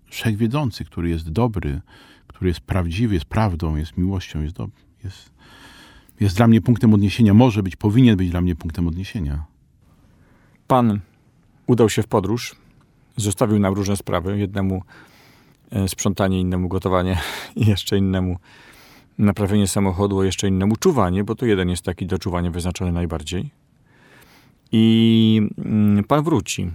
wszechwiedzący, 0.05 0.85
który 0.85 1.09
jest 1.09 1.29
dobry, 1.29 1.81
który 2.27 2.47
jest 2.47 2.59
prawdziwy, 2.59 3.13
jest 3.13 3.25
prawdą, 3.25 3.75
jest 3.75 3.97
miłością, 3.97 4.41
jest, 4.41 4.55
do, 4.55 4.69
jest, 5.03 5.31
jest 6.19 6.37
dla 6.37 6.47
mnie 6.47 6.61
punktem 6.61 6.93
odniesienia, 6.93 7.33
może 7.33 7.63
być, 7.63 7.75
powinien 7.75 8.17
być 8.17 8.29
dla 8.29 8.41
mnie 8.41 8.55
punktem 8.55 8.87
odniesienia. 8.87 9.45
Pan 10.67 10.99
udał 11.67 11.89
się 11.89 12.03
w 12.03 12.07
podróż, 12.07 12.55
zostawił 13.17 13.59
nam 13.59 13.73
różne 13.73 13.95
sprawy. 13.95 14.39
Jednemu 14.39 14.81
e, 15.71 15.87
sprzątanie, 15.87 16.39
innemu 16.39 16.67
gotowanie 16.67 17.17
jeszcze 17.55 17.97
innemu 17.97 18.37
naprawienie 19.17 19.67
samochodu, 19.67 20.23
jeszcze 20.23 20.47
innemu 20.47 20.75
czuwanie, 20.75 21.23
bo 21.23 21.35
to 21.35 21.45
jeden 21.45 21.69
jest 21.69 21.83
taki 21.83 22.05
do 22.05 22.19
czuwania 22.19 22.51
wyznaczony 22.51 22.91
najbardziej. 22.91 23.64
I 24.71 25.41
mm, 25.57 26.03
Pan 26.03 26.23
wróci. 26.23 26.71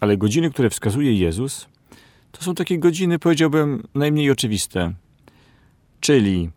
Ale 0.00 0.16
godziny, 0.16 0.50
które 0.50 0.70
wskazuje 0.70 1.14
Jezus, 1.14 1.68
to 2.32 2.42
są 2.42 2.54
takie 2.54 2.78
godziny, 2.78 3.18
powiedziałbym, 3.18 3.82
najmniej 3.94 4.30
oczywiste. 4.30 4.92
Czyli 6.00 6.50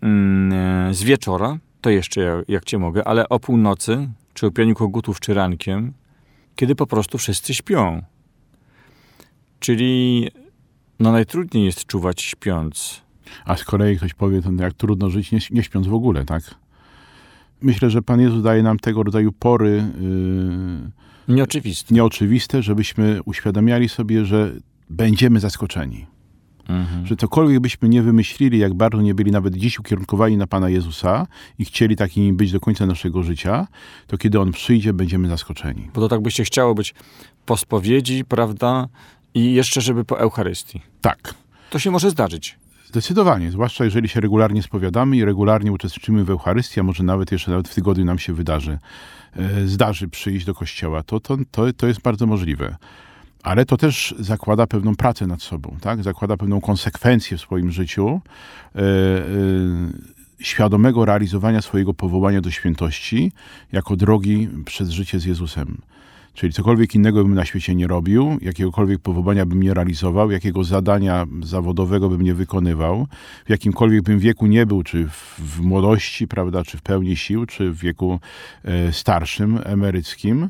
mm, 0.00 0.52
e, 0.90 0.94
z 0.94 1.02
wieczora, 1.02 1.58
to 1.80 1.90
jeszcze 1.90 2.44
jak, 2.48 2.64
cię 2.64 2.78
mogę, 2.78 3.08
ale 3.08 3.28
o 3.28 3.40
północy, 3.40 4.08
czy 4.34 4.46
o 4.46 4.50
pianiu 4.50 4.74
kogutów, 4.74 5.20
czy 5.20 5.34
rankiem, 5.34 5.92
kiedy 6.56 6.74
po 6.74 6.86
prostu 6.86 7.18
wszyscy 7.18 7.54
śpią. 7.54 8.02
Czyli 9.60 10.28
no 11.00 11.12
najtrudniej 11.12 11.64
jest 11.64 11.86
czuwać 11.86 12.22
śpiąc. 12.22 13.02
A 13.44 13.56
z 13.56 13.64
kolei 13.64 13.96
ktoś 13.96 14.14
powie, 14.14 14.42
to 14.42 14.52
jak 14.52 14.74
trudno 14.74 15.10
żyć 15.10 15.50
nie 15.50 15.62
śpiąc 15.62 15.86
w 15.86 15.94
ogóle, 15.94 16.24
tak? 16.24 16.54
Myślę, 17.62 17.90
że 17.90 18.02
Pan 18.02 18.20
Jezus 18.20 18.42
daje 18.42 18.62
nam 18.62 18.78
tego 18.78 19.02
rodzaju 19.02 19.32
pory 19.32 19.84
yy, 21.28 21.34
nieoczywiste. 21.34 21.94
nieoczywiste, 21.94 22.62
żebyśmy 22.62 23.20
uświadamiali 23.24 23.88
sobie, 23.88 24.24
że 24.24 24.52
będziemy 24.90 25.40
zaskoczeni. 25.40 26.06
Mhm. 26.68 27.06
Że 27.06 27.16
cokolwiek 27.16 27.60
byśmy 27.60 27.88
nie 27.88 28.02
wymyślili, 28.02 28.58
jak 28.58 28.74
bardzo 28.74 29.02
nie 29.02 29.14
byli 29.14 29.30
nawet 29.30 29.56
dziś 29.56 29.78
ukierunkowani 29.78 30.36
na 30.36 30.46
Pana 30.46 30.68
Jezusa 30.68 31.26
i 31.58 31.64
chcieli 31.64 31.96
takimi 31.96 32.32
być 32.32 32.52
do 32.52 32.60
końca 32.60 32.86
naszego 32.86 33.22
życia, 33.22 33.66
to 34.06 34.18
kiedy 34.18 34.40
On 34.40 34.52
przyjdzie, 34.52 34.92
będziemy 34.92 35.28
zaskoczeni. 35.28 35.90
Bo 35.94 36.00
to 36.00 36.08
tak 36.08 36.20
byście 36.20 36.44
chciało 36.44 36.74
być 36.74 36.94
po 37.46 37.56
spowiedzi, 37.56 38.24
prawda? 38.24 38.88
I 39.34 39.52
jeszcze, 39.52 39.80
żeby 39.80 40.04
po 40.04 40.20
Eucharystii. 40.20 40.80
Tak. 41.00 41.34
To 41.70 41.78
się 41.78 41.90
może 41.90 42.10
zdarzyć. 42.10 42.58
Zdecydowanie, 42.88 43.50
zwłaszcza 43.50 43.84
jeżeli 43.84 44.08
się 44.08 44.20
regularnie 44.20 44.62
spowiadamy 44.62 45.16
i 45.16 45.24
regularnie 45.24 45.72
uczestniczymy 45.72 46.24
w 46.24 46.30
Eucharystii, 46.30 46.80
a 46.80 46.82
może 46.82 47.02
nawet 47.02 47.32
jeszcze 47.32 47.50
nawet 47.50 47.68
w 47.68 47.74
tygodniu 47.74 48.04
nam 48.04 48.18
się 48.18 48.32
wydarzy, 48.32 48.78
e, 49.36 49.66
zdarzy 49.66 50.08
przyjść 50.08 50.46
do 50.46 50.54
kościoła, 50.54 51.02
to, 51.02 51.20
to, 51.20 51.36
to, 51.50 51.72
to 51.72 51.86
jest 51.86 52.00
bardzo 52.00 52.26
możliwe. 52.26 52.76
Ale 53.42 53.64
to 53.64 53.76
też 53.76 54.14
zakłada 54.18 54.66
pewną 54.66 54.96
pracę 54.96 55.26
nad 55.26 55.42
sobą, 55.42 55.76
tak? 55.80 56.02
zakłada 56.02 56.36
pewną 56.36 56.60
konsekwencję 56.60 57.36
w 57.36 57.40
swoim 57.40 57.70
życiu, 57.70 58.20
e, 58.74 58.78
e, 58.80 58.84
świadomego 60.40 61.04
realizowania 61.04 61.62
swojego 61.62 61.94
powołania 61.94 62.40
do 62.40 62.50
świętości 62.50 63.32
jako 63.72 63.96
drogi 63.96 64.48
przez 64.64 64.90
życie 64.90 65.20
z 65.20 65.24
Jezusem. 65.24 65.78
Czyli 66.38 66.52
cokolwiek 66.52 66.94
innego 66.94 67.24
bym 67.24 67.34
na 67.34 67.44
świecie 67.44 67.74
nie 67.74 67.86
robił, 67.86 68.38
jakiegokolwiek 68.42 69.00
powołania 69.00 69.46
bym 69.46 69.62
nie 69.62 69.74
realizował, 69.74 70.30
jakiego 70.30 70.64
zadania 70.64 71.26
zawodowego 71.42 72.08
bym 72.08 72.22
nie 72.22 72.34
wykonywał, 72.34 73.06
w 73.46 73.50
jakimkolwiek 73.50 74.02
bym 74.02 74.18
wieku 74.18 74.46
nie 74.46 74.66
był, 74.66 74.82
czy 74.82 75.08
w, 75.38 75.60
młodości, 75.60 76.28
prawda, 76.28 76.64
czy 76.64 76.78
w 76.78 76.82
pełni 76.82 77.16
sił, 77.16 77.46
czy 77.46 77.70
w 77.70 77.78
wieku 77.78 78.20
e, 78.64 78.92
starszym, 78.92 79.60
emeryckim, 79.64 80.48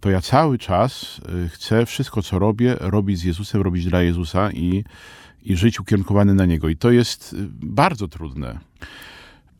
to 0.00 0.10
ja 0.10 0.20
cały 0.20 0.58
czas 0.58 1.20
e, 1.44 1.48
chcę 1.48 1.86
wszystko, 1.86 2.22
co 2.22 2.38
robię, 2.38 2.76
robić 2.80 3.18
z 3.18 3.24
Jezusem, 3.24 3.62
robić 3.62 3.86
dla 3.86 4.02
Jezusa 4.02 4.52
i, 4.52 4.84
i 5.44 5.56
żyć 5.56 5.80
ukierunkowany 5.80 6.34
na 6.34 6.46
Niego. 6.46 6.68
I 6.68 6.76
to 6.76 6.90
jest 6.90 7.32
e, 7.32 7.36
bardzo 7.62 8.08
trudne. 8.08 8.58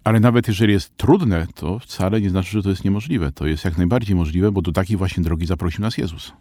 Ale 0.05 0.21
nawet 0.21 0.49
jeżeli 0.49 0.73
jest 0.73 0.97
trudne, 0.97 1.47
to 1.55 1.79
wcale 1.79 2.21
nie 2.21 2.31
znaczy, 2.31 2.51
że 2.51 2.63
to 2.63 2.71
jest 2.71 2.85
niemożliwe. 2.85 3.33
To 3.33 3.47
jest 3.47 3.65
jak 3.65 3.79
najbardziej 3.79 4.17
możliwe, 4.17 4.53
bo 4.53 4.63
do 4.63 4.73
takiej 4.73 4.97
właśnie 4.97 5.23
drogi 5.23 5.47
zaprosił 5.47 5.81
nas 5.81 5.99
Jezus. 5.99 6.33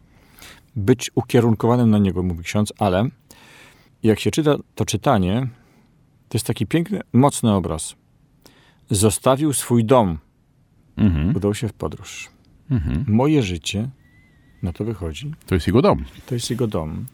Być 0.75 1.11
ukierunkowanym 1.15 1.89
na 1.89 1.97
Niego, 1.97 2.23
mówi 2.23 2.43
ksiądz, 2.43 2.73
ale 2.79 3.09
jak 4.03 4.19
się 4.19 4.31
czyta 4.31 4.55
to 4.75 4.85
czytanie, 4.85 5.47
to 6.29 6.37
jest 6.37 6.45
taki 6.45 6.65
piękny, 6.65 7.01
mocny 7.13 7.51
obraz. 7.51 7.95
Zostawił 8.89 9.53
swój 9.53 9.85
dom, 9.85 10.17
mhm. 10.97 11.35
udał 11.35 11.53
się 11.53 11.67
w 11.67 11.73
podróż. 11.73 12.29
Mhm. 12.69 13.05
Moje 13.07 13.43
życie, 13.43 13.89
na 14.63 14.73
to 14.73 14.85
wychodzi. 14.85 15.33
To 15.45 15.55
jest 15.55 15.67
jego 15.67 15.81
dom. 15.81 16.05
To 16.25 16.35
jest 16.35 16.49
jego 16.49 16.67
dom. 16.67 17.05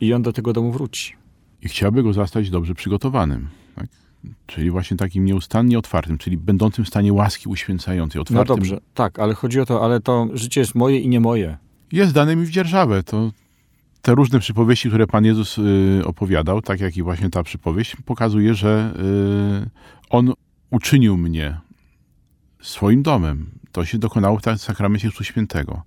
I 0.00 0.14
on 0.14 0.22
do 0.22 0.32
tego 0.32 0.52
domu 0.52 0.72
wróci. 0.72 1.16
I 1.62 1.68
chciałby 1.68 2.02
go 2.02 2.12
zastać 2.12 2.50
dobrze 2.50 2.74
przygotowanym. 2.74 3.48
Tak? 3.74 3.86
Czyli 4.46 4.70
właśnie 4.70 4.96
takim 4.96 5.24
nieustannie 5.24 5.78
otwartym, 5.78 6.18
czyli 6.18 6.36
będącym 6.36 6.84
w 6.84 6.88
stanie 6.88 7.12
łaski 7.12 7.48
uświęcającej, 7.48 8.20
otwartym. 8.20 8.48
No 8.48 8.56
dobrze, 8.56 8.80
tak, 8.94 9.18
ale 9.18 9.34
chodzi 9.34 9.60
o 9.60 9.66
to, 9.66 9.84
ale 9.84 10.00
to 10.00 10.28
życie 10.34 10.60
jest 10.60 10.74
moje 10.74 11.00
i 11.00 11.08
nie 11.08 11.20
moje. 11.20 11.56
Jest 11.92 12.12
dane 12.12 12.36
mi 12.36 12.46
w 12.46 12.50
dzierżawę. 12.50 13.02
To 13.02 13.30
te 14.02 14.14
różne 14.14 14.38
przypowieści, 14.38 14.88
które 14.88 15.06
Pan 15.06 15.24
Jezus 15.24 15.58
y, 15.58 16.02
opowiadał, 16.04 16.62
tak 16.62 16.80
jak 16.80 16.96
i 16.96 17.02
właśnie 17.02 17.30
ta 17.30 17.42
przypowieść, 17.42 17.96
pokazuje, 18.04 18.54
że 18.54 18.94
y, 19.66 19.70
On 20.10 20.32
uczynił 20.70 21.16
mnie 21.16 21.60
swoim 22.60 23.02
domem. 23.02 23.50
To 23.72 23.84
się 23.84 23.98
dokonało 23.98 24.38
w 24.38 24.60
sakramencie 24.60 25.08
Chrztu 25.08 25.24
Świętego. 25.24 25.82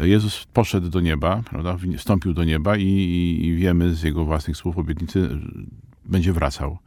Jezus 0.00 0.46
poszedł 0.52 0.88
do 0.88 1.00
nieba, 1.00 1.42
prawda, 1.50 1.76
wstąpił 1.98 2.34
do 2.34 2.44
nieba 2.44 2.76
i, 2.76 2.82
i, 2.82 3.46
i 3.46 3.56
wiemy 3.56 3.94
z 3.94 4.02
Jego 4.02 4.24
własnych 4.24 4.56
słów 4.56 4.78
obietnicy, 4.78 5.28
będzie 6.04 6.32
wracał 6.32 6.78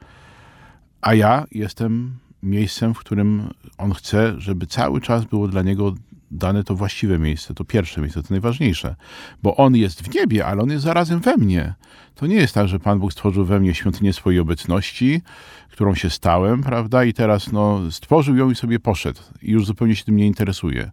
a 1.01 1.13
ja 1.13 1.45
jestem 1.51 2.17
miejscem, 2.43 2.93
w 2.93 2.99
którym 2.99 3.49
on 3.77 3.93
chce, 3.93 4.33
żeby 4.37 4.67
cały 4.67 5.01
czas 5.01 5.25
było 5.25 5.47
dla 5.47 5.61
niego 5.61 5.95
dane 6.31 6.63
to 6.63 6.75
właściwe 6.75 7.19
miejsce, 7.19 7.53
to 7.53 7.63
pierwsze 7.63 8.01
miejsce, 8.01 8.23
to 8.23 8.27
najważniejsze. 8.29 8.95
Bo 9.43 9.55
On 9.55 9.75
jest 9.75 10.01
w 10.01 10.15
niebie, 10.15 10.45
ale 10.45 10.61
On 10.61 10.69
jest 10.69 10.83
zarazem 10.83 11.19
we 11.19 11.37
mnie. 11.37 11.73
To 12.15 12.27
nie 12.27 12.35
jest 12.35 12.53
tak, 12.53 12.67
że 12.67 12.79
Pan 12.79 12.99
Bóg 12.99 13.13
stworzył 13.13 13.45
we 13.45 13.59
mnie 13.59 13.73
świątynię 13.73 14.13
swojej 14.13 14.39
obecności, 14.39 15.21
którą 15.71 15.95
się 15.95 16.09
stałem, 16.09 16.63
prawda, 16.63 17.03
i 17.03 17.13
teraz 17.13 17.51
no, 17.51 17.91
stworzył 17.91 18.35
ją 18.35 18.51
i 18.51 18.55
sobie 18.55 18.79
poszedł. 18.79 19.19
I 19.41 19.51
już 19.51 19.65
zupełnie 19.65 19.95
się 19.95 20.05
tym 20.05 20.15
nie 20.15 20.27
interesuje. 20.27 20.91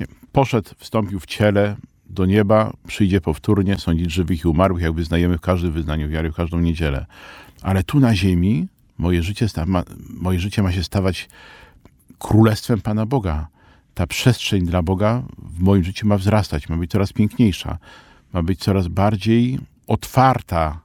Nie. 0.00 0.06
Poszedł, 0.32 0.70
wstąpił 0.78 1.20
w 1.20 1.26
ciele, 1.26 1.76
do 2.10 2.26
nieba, 2.26 2.72
przyjdzie 2.86 3.20
powtórnie 3.20 3.76
sądzić 3.76 4.12
żywych 4.12 4.44
i 4.44 4.48
umarłych, 4.48 4.82
jak 4.82 4.92
wyznajemy 4.92 5.38
w 5.38 5.40
każdym 5.40 5.72
wyznaniu 5.72 6.08
wiary, 6.08 6.32
w 6.32 6.34
każdą 6.34 6.60
niedzielę. 6.60 7.06
Ale 7.62 7.82
tu 7.82 8.00
na 8.00 8.14
ziemi 8.14 8.68
moje 8.98 9.22
życie, 9.22 9.46
ma, 9.66 9.82
moje 10.10 10.40
życie 10.40 10.62
ma 10.62 10.72
się 10.72 10.84
stawać 10.84 11.28
królestwem 12.18 12.80
Pana 12.80 13.06
Boga. 13.06 13.48
Ta 13.94 14.06
przestrzeń 14.06 14.66
dla 14.66 14.82
Boga 14.82 15.22
w 15.38 15.60
moim 15.60 15.84
życiu 15.84 16.06
ma 16.06 16.18
wzrastać, 16.18 16.68
ma 16.68 16.76
być 16.76 16.90
coraz 16.90 17.12
piękniejsza, 17.12 17.78
ma 18.32 18.42
być 18.42 18.60
coraz 18.60 18.88
bardziej 18.88 19.58
otwarta, 19.86 20.80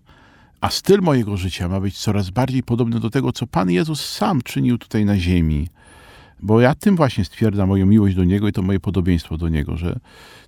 a 0.61 0.69
styl 0.69 1.01
mojego 1.01 1.37
życia 1.37 1.67
ma 1.67 1.79
być 1.79 1.97
coraz 1.97 2.29
bardziej 2.29 2.63
podobny 2.63 2.99
do 2.99 3.09
tego, 3.09 3.31
co 3.31 3.47
Pan 3.47 3.71
Jezus 3.71 4.09
sam 4.09 4.41
czynił 4.41 4.77
tutaj 4.77 5.05
na 5.05 5.19
ziemi. 5.19 5.67
Bo 6.41 6.61
ja 6.61 6.75
tym 6.75 6.95
właśnie 6.95 7.25
stwierdzam 7.25 7.69
moją 7.69 7.85
miłość 7.85 8.15
do 8.15 8.23
Niego 8.23 8.47
i 8.47 8.51
to 8.51 8.61
moje 8.61 8.79
podobieństwo 8.79 9.37
do 9.37 9.49
Niego, 9.49 9.77
że 9.77 9.99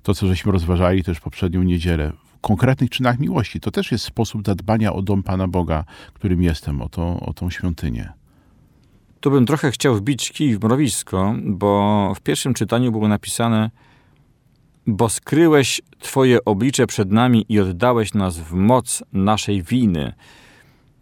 to, 0.04 0.14
co 0.14 0.28
żeśmy 0.28 0.52
rozważali 0.52 1.04
też 1.04 1.20
poprzednią 1.20 1.64
niedzielę, 1.64 2.12
konkretnych 2.46 2.90
czynach 2.90 3.20
miłości, 3.20 3.60
to 3.60 3.72
też 3.72 3.92
jest 3.92 4.06
sposób 4.06 4.46
zadbania 4.46 4.94
o 4.94 5.02
dom 5.02 5.24
Pana 5.24 5.48
Boga, 5.48 5.84
którym 6.14 6.44
jestem, 6.44 6.82
o, 6.82 6.90
to, 6.90 7.20
o 7.20 7.34
tą 7.34 7.50
świątynię. 7.50 8.14
Tu 9.20 9.32
bym 9.32 9.46
trochę 9.46 9.72
chciał 9.72 9.96
wbić 9.96 10.32
kij 10.32 10.58
w 10.58 10.64
mrowisko, 10.64 11.36
bo 11.44 12.14
w 12.16 12.22
pierwszym 12.22 12.54
czytaniu 12.54 12.92
było 12.92 13.08
napisane 13.08 13.70
bo 14.88 15.10
skryłeś 15.10 15.82
Twoje 16.00 16.46
oblicze 16.46 16.88
przed 16.88 17.12
nami 17.12 17.46
i 17.50 17.60
oddałeś 17.60 18.14
nas 18.14 18.38
w 18.38 18.54
moc 18.54 19.04
naszej 19.14 19.64
winy. 19.64 20.14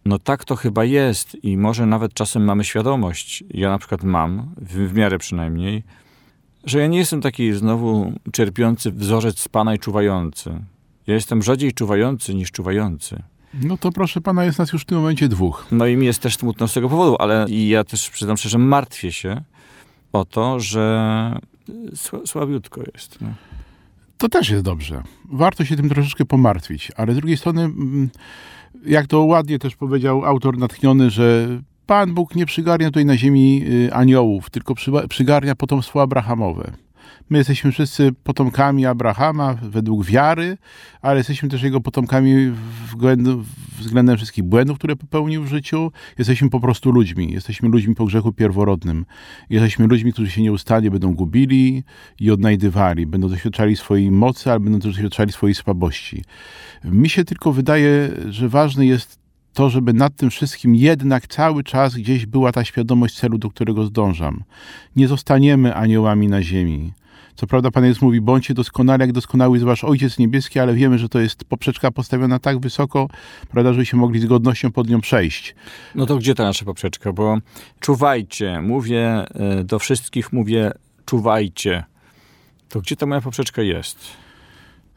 No 0.06 0.20
tak 0.20 0.46
to 0.46 0.56
chyba 0.56 0.86
jest 0.86 1.44
i 1.44 1.58
może 1.58 1.86
nawet 1.86 2.14
czasem 2.14 2.44
mamy 2.44 2.64
świadomość, 2.64 3.44
ja 3.50 3.70
na 3.70 3.78
przykład 3.78 4.04
mam, 4.04 4.56
w, 4.58 4.74
w 4.74 4.94
miarę 4.94 5.18
przynajmniej, 5.18 5.84
że 6.66 6.80
ja 6.80 6.88
nie 6.88 6.98
jestem 6.98 7.22
taki 7.22 7.54
znowu 7.54 8.14
czerpiący 8.32 8.92
wzorzec 8.92 9.40
z 9.40 9.48
Pana 9.48 9.76
i 9.76 9.80
czuwający. 9.80 10.60
Ja 11.08 11.14
jestem 11.14 11.44
rzadziej 11.44 11.74
czuwający 11.74 12.34
niż 12.36 12.52
czuwający. 12.52 13.24
No 13.54 13.78
to 13.78 13.92
proszę 13.92 14.22
pana, 14.22 14.46
jest 14.46 14.60
nas 14.60 14.74
już 14.74 14.82
w 14.82 14.86
tym 14.86 14.98
momencie 14.98 15.28
dwóch. 15.28 15.68
No 15.72 15.88
i 15.88 15.98
mi 15.98 16.06
jest 16.06 16.20
też 16.22 16.36
smutno 16.36 16.68
z 16.68 16.74
tego 16.74 16.90
powodu, 16.90 17.16
ale 17.20 17.46
ja 17.50 17.84
też 17.84 18.10
przyznam 18.10 18.38
szczerze, 18.38 18.58
martwię 18.58 19.12
się 19.12 19.42
o 20.14 20.26
to, 20.26 20.60
że 20.60 21.40
słabiutko 22.26 22.82
jest. 22.94 23.22
No. 23.22 23.28
To 24.18 24.30
też 24.30 24.50
jest 24.50 24.64
dobrze. 24.64 25.04
Warto 25.32 25.66
się 25.66 25.76
tym 25.76 25.90
troszeczkę 25.90 26.26
pomartwić, 26.26 26.92
ale 26.96 27.14
z 27.14 27.16
drugiej 27.16 27.38
strony, 27.38 27.62
mm, 27.62 28.10
jak 28.86 29.08
to 29.08 29.22
ładnie 29.22 29.60
też 29.60 29.76
powiedział 29.76 30.26
autor 30.26 30.58
natchniony, 30.58 31.10
że 31.10 31.48
Pan 31.86 32.14
Bóg 32.14 32.36
nie 32.36 32.46
przygarnia 32.46 32.88
tutaj 32.88 33.06
na 33.06 33.18
ziemi 33.18 33.64
y, 33.68 33.94
aniołów, 33.94 34.50
tylko 34.50 34.74
przygarnia 35.10 35.56
potomstwo 35.56 36.02
Abrahamowe. 36.02 36.72
My 37.30 37.38
jesteśmy 37.38 37.72
wszyscy 37.72 38.12
potomkami 38.24 38.86
Abrahama 38.86 39.54
według 39.54 40.06
wiary, 40.06 40.58
ale 41.02 41.18
jesteśmy 41.18 41.50
też 41.50 41.62
jego 41.62 41.82
potomkami 41.82 42.52
względem, 43.80 44.18
wszystkich 44.18 44.44
błędów, 44.44 44.78
które 44.78 44.96
popełnił 44.96 45.44
w 45.44 45.48
życiu. 45.48 45.92
Jesteśmy 46.18 46.50
po 46.50 46.60
prostu 46.60 46.92
ludźmi. 46.92 47.32
Jesteśmy 47.32 47.70
ludźmi 47.70 47.96
po 47.96 48.06
grzechu 48.06 48.32
pierworodnym. 48.32 49.06
Jesteśmy 49.50 49.88
ludźmi, 49.88 50.14
którzy 50.14 50.32
się 50.32 50.42
nieustannie 50.42 50.92
będą 50.92 51.16
gubili 51.16 51.84
i 52.20 52.32
odnajdywali. 52.32 53.06
Będą 53.06 53.30
doświadczali 53.30 53.76
swojej 53.76 54.12
mocy, 54.12 54.52
ale 54.52 54.60
będą 54.60 54.80
też 54.80 54.92
doświadczali 54.96 55.32
swojej 55.32 55.56
słabości. 55.56 56.24
Mi 56.84 57.10
się 57.10 57.24
tylko 57.24 57.52
wydaje, 57.54 58.10
że 58.30 58.50
ważny 58.50 58.86
jest 58.86 59.24
to, 59.54 59.70
żeby 59.70 59.94
nad 59.94 60.16
tym 60.16 60.30
wszystkim 60.30 60.76
jednak 60.76 61.28
cały 61.28 61.64
czas 61.64 61.96
gdzieś 61.96 62.26
była 62.26 62.52
ta 62.52 62.64
świadomość 62.64 63.16
celu, 63.16 63.38
do 63.38 63.50
którego 63.50 63.86
zdążam. 63.86 64.44
Nie 64.96 65.08
zostaniemy 65.08 65.76
aniołami 65.76 66.28
na 66.28 66.44
ziemi. 66.44 66.94
Co 67.36 67.48
prawda 67.48 67.72
Pan 67.72 67.86
Jezus 67.86 68.02
mówi, 68.02 68.22
bądźcie 68.22 68.54
doskonali, 68.54 69.02
jak 69.02 69.12
doskonały 69.12 69.58
jest 69.58 69.66
Wasz 69.66 69.84
Ojciec 69.84 70.18
Niebieski, 70.18 70.60
ale 70.60 70.74
wiemy, 70.74 70.98
że 70.98 71.10
to 71.10 71.20
jest 71.20 71.46
poprzeczka 71.46 71.92
postawiona 71.92 72.40
tak 72.40 72.60
wysoko, 72.60 73.08
prawda, 73.52 73.74
żebyśmy 73.74 74.00
mogli 74.00 74.20
z 74.20 74.26
godnością 74.26 74.72
pod 74.72 74.90
nią 74.90 75.02
przejść. 75.02 75.56
No 75.96 76.06
to 76.06 76.18
gdzie 76.18 76.36
ta 76.36 76.44
nasza 76.44 76.66
poprzeczka? 76.66 77.14
Bo 77.14 77.38
czuwajcie, 77.80 78.62
mówię 78.62 79.26
e, 79.36 79.64
do 79.64 79.80
wszystkich, 79.80 80.34
mówię 80.34 80.72
czuwajcie. 81.06 81.84
To 82.70 82.82
gdzie 82.82 82.96
ta 82.96 83.06
moja 83.06 83.22
poprzeczka 83.22 83.62
jest? 83.62 84.24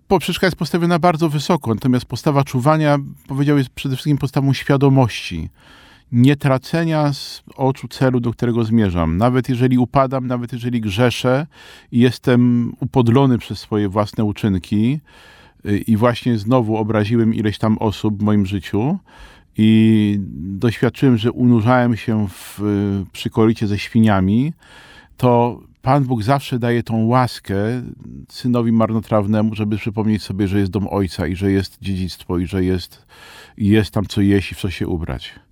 poprzeczka 0.08 0.46
jest 0.46 0.56
postawiona 0.56 0.98
bardzo 0.98 1.28
wysoko, 1.28 1.74
natomiast 1.74 2.06
postawa 2.06 2.44
czuwania, 2.44 2.98
powiedział, 3.28 3.58
jest 3.58 3.70
przede 3.70 3.96
wszystkim 3.96 4.18
postawą 4.18 4.52
świadomości 4.52 5.48
nie 6.12 6.36
tracenia 6.36 7.12
z 7.12 7.42
oczu 7.56 7.88
celu, 7.88 8.20
do 8.20 8.32
którego 8.32 8.64
zmierzam. 8.64 9.16
Nawet 9.16 9.48
jeżeli 9.48 9.78
upadam, 9.78 10.26
nawet 10.26 10.52
jeżeli 10.52 10.80
grzeszę 10.80 11.46
i 11.92 11.98
jestem 11.98 12.72
upodlony 12.80 13.38
przez 13.38 13.58
swoje 13.58 13.88
własne 13.88 14.24
uczynki 14.24 15.00
y, 15.66 15.78
i 15.78 15.96
właśnie 15.96 16.38
znowu 16.38 16.76
obraziłem 16.76 17.34
ileś 17.34 17.58
tam 17.58 17.78
osób 17.78 18.18
w 18.18 18.22
moim 18.22 18.46
życiu 18.46 18.98
i 19.58 20.18
doświadczyłem, 20.36 21.16
że 21.16 21.32
unurzałem 21.32 21.96
się 21.96 22.28
w 22.28 22.60
y, 22.60 23.12
przykolicie 23.12 23.66
ze 23.66 23.78
świniami, 23.78 24.52
to 25.16 25.60
Pan 25.82 26.04
Bóg 26.04 26.22
zawsze 26.22 26.58
daje 26.58 26.82
tą 26.82 27.06
łaskę 27.06 27.56
synowi 28.28 28.72
marnotrawnemu, 28.72 29.54
żeby 29.54 29.76
przypomnieć 29.76 30.22
sobie, 30.22 30.48
że 30.48 30.58
jest 30.58 30.72
dom 30.72 30.88
ojca 30.90 31.26
i 31.26 31.36
że 31.36 31.50
jest 31.50 31.78
dziedzictwo 31.82 32.38
i 32.38 32.46
że 32.46 32.64
jest, 32.64 33.06
jest 33.58 33.90
tam 33.90 34.06
co 34.06 34.20
jeść 34.20 34.52
i 34.52 34.54
w 34.54 34.58
co 34.58 34.70
się 34.70 34.88
ubrać. 34.88 35.45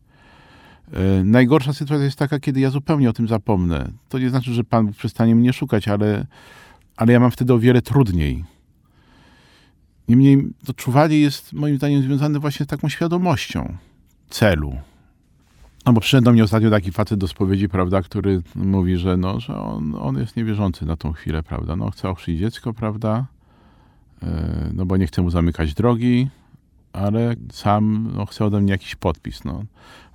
E, 0.92 1.24
najgorsza 1.24 1.72
sytuacja 1.72 2.04
jest 2.04 2.18
taka, 2.18 2.40
kiedy 2.40 2.60
ja 2.60 2.70
zupełnie 2.70 3.10
o 3.10 3.12
tym 3.12 3.28
zapomnę. 3.28 3.90
To 4.08 4.18
nie 4.18 4.30
znaczy, 4.30 4.52
że 4.52 4.64
Pan 4.64 4.92
przestanie 4.92 5.34
mnie 5.34 5.52
szukać, 5.52 5.88
ale, 5.88 6.26
ale 6.96 7.12
ja 7.12 7.20
mam 7.20 7.30
wtedy 7.30 7.52
o 7.52 7.58
wiele 7.58 7.82
trudniej. 7.82 8.44
Niemniej 10.08 10.48
to 10.66 10.74
czuwanie 10.74 11.18
jest 11.18 11.52
moim 11.52 11.76
zdaniem 11.76 12.02
związane 12.02 12.38
właśnie 12.38 12.64
z 12.64 12.68
taką 12.68 12.88
świadomością 12.88 13.76
celu. 14.30 14.76
No 15.86 15.92
bo 15.92 16.00
przyszedł 16.00 16.24
do 16.24 16.32
mnie 16.32 16.44
ostatnio 16.44 16.70
taki 16.70 16.92
facet 16.92 17.18
do 17.18 17.28
spowiedzi, 17.28 17.68
prawda, 17.68 18.02
który 18.02 18.42
mówi, 18.54 18.96
że, 18.96 19.16
no, 19.16 19.40
że 19.40 19.56
on, 19.56 19.94
on 19.98 20.18
jest 20.18 20.36
niewierzący 20.36 20.86
na 20.86 20.96
tą 20.96 21.12
chwilę, 21.12 21.42
prawda. 21.42 21.76
No 21.76 21.90
chce 21.90 22.08
ochrzcić 22.08 22.38
dziecko, 22.38 22.72
prawda, 22.72 23.26
e, 24.22 24.70
no 24.74 24.86
bo 24.86 24.96
nie 24.96 25.06
chce 25.06 25.22
mu 25.22 25.30
zamykać 25.30 25.74
drogi, 25.74 26.28
ale 26.94 27.34
sam 27.52 28.10
no, 28.14 28.26
chce 28.26 28.44
ode 28.44 28.60
mnie 28.60 28.72
jakiś 28.72 28.94
podpis. 28.94 29.44
No. 29.44 29.64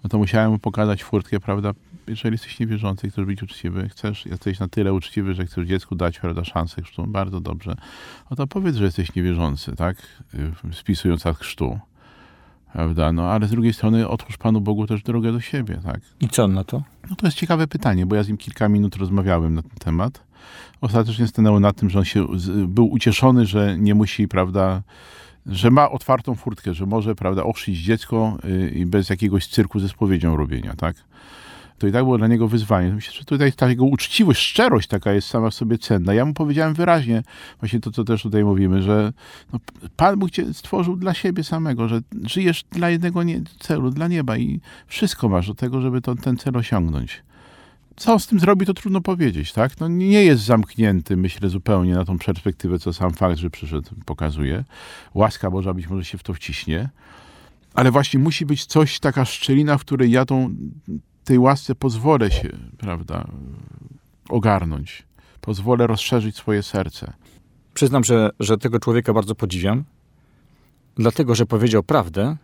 no 0.04 0.10
to 0.10 0.18
musiałem 0.18 0.52
mu 0.52 0.60
pokazać 0.60 1.04
furtkę, 1.04 1.40
prawda? 1.40 1.72
Jeżeli 2.08 2.34
jesteś 2.34 2.60
niewierzący, 2.60 3.10
chcesz 3.10 3.26
być 3.26 3.44
uczciwy, 3.44 3.90
chcesz, 3.90 4.26
jesteś 4.26 4.60
na 4.60 4.68
tyle 4.68 4.94
uczciwy, 4.94 5.34
że 5.34 5.46
chcesz 5.46 5.68
dziecku 5.68 5.96
dać 5.96 6.20
prawda, 6.20 6.44
szansę 6.44 6.82
chrztu, 6.82 7.08
bardzo 7.08 7.40
dobrze. 7.40 7.76
No 8.30 8.36
to 8.36 8.48
powiedz, 8.48 8.76
że 8.76 8.84
jesteś 8.84 9.16
niewierzący, 9.16 9.76
tak? 9.76 9.98
Spisując 10.74 11.26
akt 11.26 11.42
chrztu. 11.42 11.80
Prawda? 12.74 13.12
No 13.12 13.32
ale 13.32 13.48
z 13.48 13.52
drugiej 13.52 13.74
strony 13.74 14.08
otwórz 14.08 14.38
Panu 14.38 14.62
Bogu 14.62 14.88
też 14.88 15.04
drogę 15.04 15.32
do 15.32 15.42
siebie, 15.42 15.80
tak? 15.84 16.02
I 16.20 16.30
co 16.30 16.44
on 16.44 16.54
na 16.54 16.64
to? 16.64 16.84
No 17.10 17.16
to 17.16 17.28
jest 17.28 17.38
ciekawe 17.38 17.68
pytanie, 17.68 18.06
bo 18.06 18.16
ja 18.16 18.24
z 18.24 18.28
nim 18.28 18.38
kilka 18.38 18.70
minut 18.70 18.96
rozmawiałem 18.96 19.56
na 19.56 19.62
ten 19.62 19.78
temat. 19.80 20.24
Ostatecznie 20.82 21.28
stanęło 21.28 21.60
na 21.60 21.74
tym, 21.74 21.90
że 21.90 22.00
on 22.00 22.06
się 22.06 22.28
był 22.68 22.92
ucieszony, 22.92 23.46
że 23.46 23.78
nie 23.78 23.96
musi, 23.96 24.28
prawda, 24.28 24.82
że 25.52 25.72
ma 25.72 25.92
otwartą 25.92 26.36
furtkę, 26.36 26.74
że 26.74 26.86
może, 26.86 27.16
prawda, 27.16 27.44
ochrzcić 27.44 27.80
dziecko 27.80 28.38
y, 28.46 28.70
i 28.76 28.86
bez 28.86 29.10
jakiegoś 29.10 29.48
cyrku 29.48 29.80
ze 29.80 29.90
spowiedzią 29.90 30.38
robienia, 30.38 30.76
tak? 30.76 30.96
To 31.78 31.88
i 31.88 31.92
tak 31.92 32.04
było 32.04 32.18
dla 32.18 32.28
niego 32.28 32.48
wyzwanie. 32.48 32.94
Myślę, 32.94 33.14
że 33.14 33.26
tutaj 33.26 33.54
ta 33.54 33.70
jego 33.70 33.86
uczciwość, 33.86 34.42
szczerość 34.42 34.88
taka 34.88 35.14
jest 35.14 35.28
sama 35.28 35.50
w 35.50 35.54
sobie 35.54 35.78
cenna. 35.78 36.14
Ja 36.14 36.26
mu 36.26 36.34
powiedziałem 36.34 36.74
wyraźnie, 36.74 37.24
właśnie 37.60 37.80
to, 37.80 37.92
co 37.92 38.04
też 38.04 38.24
tutaj 38.24 38.44
mówimy, 38.44 38.82
że 38.82 39.14
no, 39.54 39.60
Pan 39.96 40.20
Bóg 40.20 40.32
cię 40.32 40.54
stworzył 40.54 40.96
dla 40.96 41.14
siebie 41.14 41.44
samego, 41.44 41.88
że 41.88 42.02
żyjesz 42.24 42.64
dla 42.72 42.90
jednego 42.90 43.22
celu, 43.60 43.90
dla 43.90 44.08
nieba 44.08 44.38
i 44.38 44.60
wszystko 44.88 45.30
masz 45.30 45.48
do 45.48 45.56
tego, 45.56 45.82
żeby 45.82 46.02
to, 46.02 46.16
ten 46.16 46.38
cel 46.38 46.58
osiągnąć. 46.58 47.24
Co 48.00 48.20
z 48.20 48.28
tym 48.28 48.40
zrobi, 48.40 48.66
to 48.66 48.74
trudno 48.74 49.02
powiedzieć, 49.02 49.54
tak? 49.54 49.80
No 49.80 49.88
nie 49.88 50.24
jest 50.24 50.44
zamknięty, 50.44 51.18
myślę, 51.18 51.50
zupełnie 51.50 51.94
na 51.94 52.06
tą 52.06 52.18
perspektywę, 52.20 52.80
co 52.80 52.94
sam 52.94 53.14
fakt, 53.14 53.38
że 53.38 53.50
przyszedł, 53.50 53.90
pokazuje. 54.06 54.64
Łaska 55.14 55.52
Boża 55.52 55.74
być 55.74 55.88
może 55.88 56.06
się 56.06 56.18
w 56.18 56.24
to 56.24 56.34
wciśnie, 56.34 56.90
ale 57.74 57.92
właśnie 57.92 58.20
musi 58.20 58.46
być 58.46 58.66
coś, 58.66 59.00
taka 59.00 59.26
szczelina, 59.26 59.78
w 59.78 59.82
której 59.82 60.12
ja 60.12 60.26
tą, 60.26 60.56
tej 61.24 61.40
łasce 61.40 61.76
pozwolę 61.76 62.32
się, 62.32 62.50
prawda, 62.78 63.28
ogarnąć. 64.30 65.04
Pozwolę 65.42 65.88
rozszerzyć 65.88 66.36
swoje 66.36 66.64
serce. 66.64 67.14
Przyznam, 67.74 68.04
że, 68.04 68.30
że 68.40 68.58
tego 68.58 68.80
człowieka 68.80 69.14
bardzo 69.14 69.36
podziwiam, 69.36 69.84
dlatego, 70.96 71.36
że 71.36 71.46
powiedział 71.46 71.84
prawdę, 71.84 72.38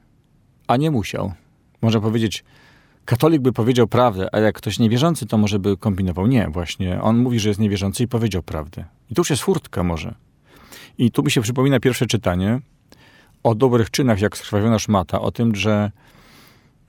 a 0.68 0.78
nie 0.78 0.92
musiał. 0.92 1.34
Można 1.82 2.02
powiedzieć, 2.02 2.44
katolik 3.06 3.42
by 3.42 3.54
powiedział 3.54 3.88
prawdę, 3.88 4.36
a 4.36 4.40
jak 4.40 4.56
ktoś 4.56 4.80
niewierzący, 4.80 5.26
to 5.26 5.38
może 5.38 5.60
by 5.60 5.78
kombinował. 5.78 6.28
Nie, 6.28 6.48
właśnie. 6.48 7.02
On 7.02 7.18
mówi, 7.18 7.40
że 7.40 7.50
jest 7.50 7.60
niewierzący 7.62 8.04
i 8.04 8.08
powiedział 8.08 8.44
prawdę. 8.44 8.86
I 9.12 9.16
tu 9.16 9.22
już 9.22 9.30
jest 9.30 9.44
furtka 9.44 9.84
może. 9.84 10.16
I 10.98 11.12
tu 11.12 11.24
mi 11.24 11.32
się 11.32 11.42
przypomina 11.42 11.80
pierwsze 11.80 12.06
czytanie 12.06 12.60
o 13.44 13.56
dobrych 13.56 13.92
czynach, 13.92 14.22
jak 14.22 14.38
skrwawiona 14.38 14.80
szmata, 14.80 15.22
o 15.22 15.32
tym, 15.32 15.56
że 15.56 15.92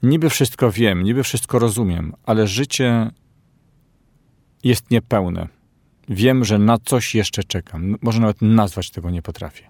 niby 0.03 0.29
wszystko 0.29 0.71
wiem, 0.71 1.03
niby 1.03 1.23
wszystko 1.23 1.59
rozumiem, 1.59 2.13
ale 2.25 2.47
życie 2.47 3.11
jest 4.63 4.91
niepełne. 4.91 5.47
Wiem, 6.09 6.45
że 6.45 6.59
na 6.59 6.77
coś 6.77 7.15
jeszcze 7.15 7.43
czekam. 7.43 7.95
Może 8.01 8.19
nawet 8.19 8.41
nazwać 8.41 8.91
tego 8.91 9.09
nie 9.09 9.21
potrafię. 9.21 9.63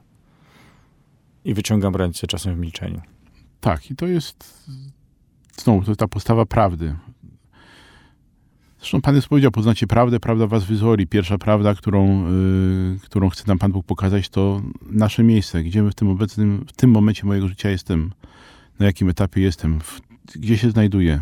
I 1.45 1.53
wyciągam 1.53 1.95
ręce 1.95 2.27
czasem 2.27 2.55
w 2.55 2.59
milczeniu. 2.59 3.01
Tak, 3.61 3.91
i 3.91 3.95
to 3.95 4.07
jest 4.07 4.67
znowu 5.61 5.81
to 5.81 5.91
jest 5.91 5.99
ta 5.99 6.07
postawa 6.07 6.45
prawdy. 6.45 6.95
Zresztą 8.79 9.01
Pan 9.01 9.15
Jezus 9.15 9.29
powiedział, 9.29 9.51
poznacie 9.51 9.87
prawdę, 9.87 10.19
prawda 10.19 10.47
was 10.47 10.65
wyzwoli. 10.65 11.07
Pierwsza 11.07 11.37
prawda, 11.37 11.75
którą, 11.75 12.29
yy, 12.31 12.99
którą 12.99 13.29
chce 13.29 13.43
nam 13.47 13.57
Pan 13.57 13.71
Bóg 13.71 13.85
pokazać, 13.85 14.29
to 14.29 14.61
nasze 14.81 15.23
miejsce, 15.23 15.63
gdzie 15.63 15.83
my 15.83 15.91
w 15.91 15.95
tym 15.95 16.09
obecnym, 16.09 16.65
w 16.67 16.71
tym 16.71 16.91
momencie 16.91 17.25
mojego 17.25 17.47
życia 17.47 17.69
jestem, 17.69 18.11
na 18.79 18.85
jakim 18.85 19.09
etapie 19.09 19.41
jestem, 19.41 19.79
w, 19.79 20.01
gdzie 20.35 20.57
się 20.57 20.71
znajduję, 20.71 21.19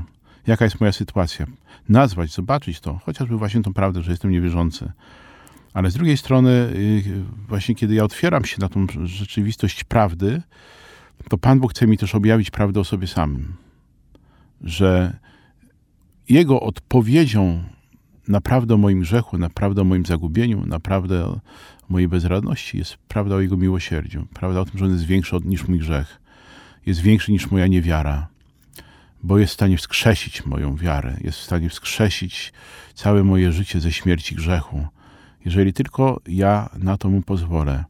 jaka 0.47 0.65
jest 0.65 0.79
moja 0.79 0.91
sytuacja. 0.91 1.45
Nazwać, 1.89 2.33
zobaczyć 2.33 2.79
to, 2.79 2.99
chociażby 3.05 3.37
właśnie 3.37 3.61
tą 3.61 3.73
prawdę, 3.73 4.01
że 4.01 4.11
jestem 4.11 4.31
niewierzący. 4.31 4.91
Ale 5.73 5.91
z 5.91 5.93
drugiej 5.93 6.17
strony, 6.17 6.73
yy, 7.05 7.23
właśnie 7.47 7.75
kiedy 7.75 7.95
ja 7.95 8.03
otwieram 8.03 8.45
się 8.45 8.57
na 8.59 8.69
tą 8.69 8.87
rzeczywistość 9.03 9.83
prawdy, 9.83 10.41
to 11.29 11.37
Pan 11.37 11.59
Bóg 11.59 11.71
chce 11.71 11.87
mi 11.87 11.97
też 11.97 12.15
objawić 12.15 12.51
prawdę 12.51 12.79
o 12.79 12.83
sobie 12.83 13.07
samym. 13.07 13.64
Że 14.61 15.17
Jego 16.29 16.59
odpowiedzią 16.59 17.63
na 18.27 18.41
prawdę 18.41 18.73
o 18.73 18.77
moim 18.77 18.99
grzechu, 18.99 19.37
na 19.37 19.49
prawdę 19.49 19.81
o 19.81 19.85
moim 19.85 20.05
zagubieniu, 20.05 20.65
na 20.65 20.79
prawdę 20.79 21.25
o 21.25 21.39
mojej 21.89 22.07
bezradności 22.07 22.77
jest 22.77 22.97
prawda 23.07 23.35
o 23.35 23.39
Jego 23.39 23.57
miłosierdziu. 23.57 24.25
Prawda 24.33 24.59
o 24.59 24.65
tym, 24.65 24.79
że 24.79 24.85
On 24.85 24.91
jest 24.91 25.05
większy 25.05 25.35
niż 25.45 25.67
mój 25.67 25.79
grzech. 25.79 26.21
Jest 26.85 27.01
większy 27.01 27.31
niż 27.31 27.51
moja 27.51 27.67
niewiara. 27.67 28.27
Bo 29.23 29.37
jest 29.37 29.51
w 29.51 29.53
stanie 29.53 29.77
wskrzesić 29.77 30.45
moją 30.45 30.75
wiarę. 30.75 31.17
Jest 31.21 31.37
w 31.37 31.43
stanie 31.43 31.69
wskrzesić 31.69 32.53
całe 32.93 33.23
moje 33.23 33.51
życie 33.51 33.79
ze 33.79 33.91
śmierci 33.91 34.35
grzechu. 34.35 34.87
Jeżeli 35.45 35.73
tylko 35.73 36.21
ja 36.27 36.69
na 36.77 36.97
to 36.97 37.09
Mu 37.09 37.21
pozwolę. 37.21 37.83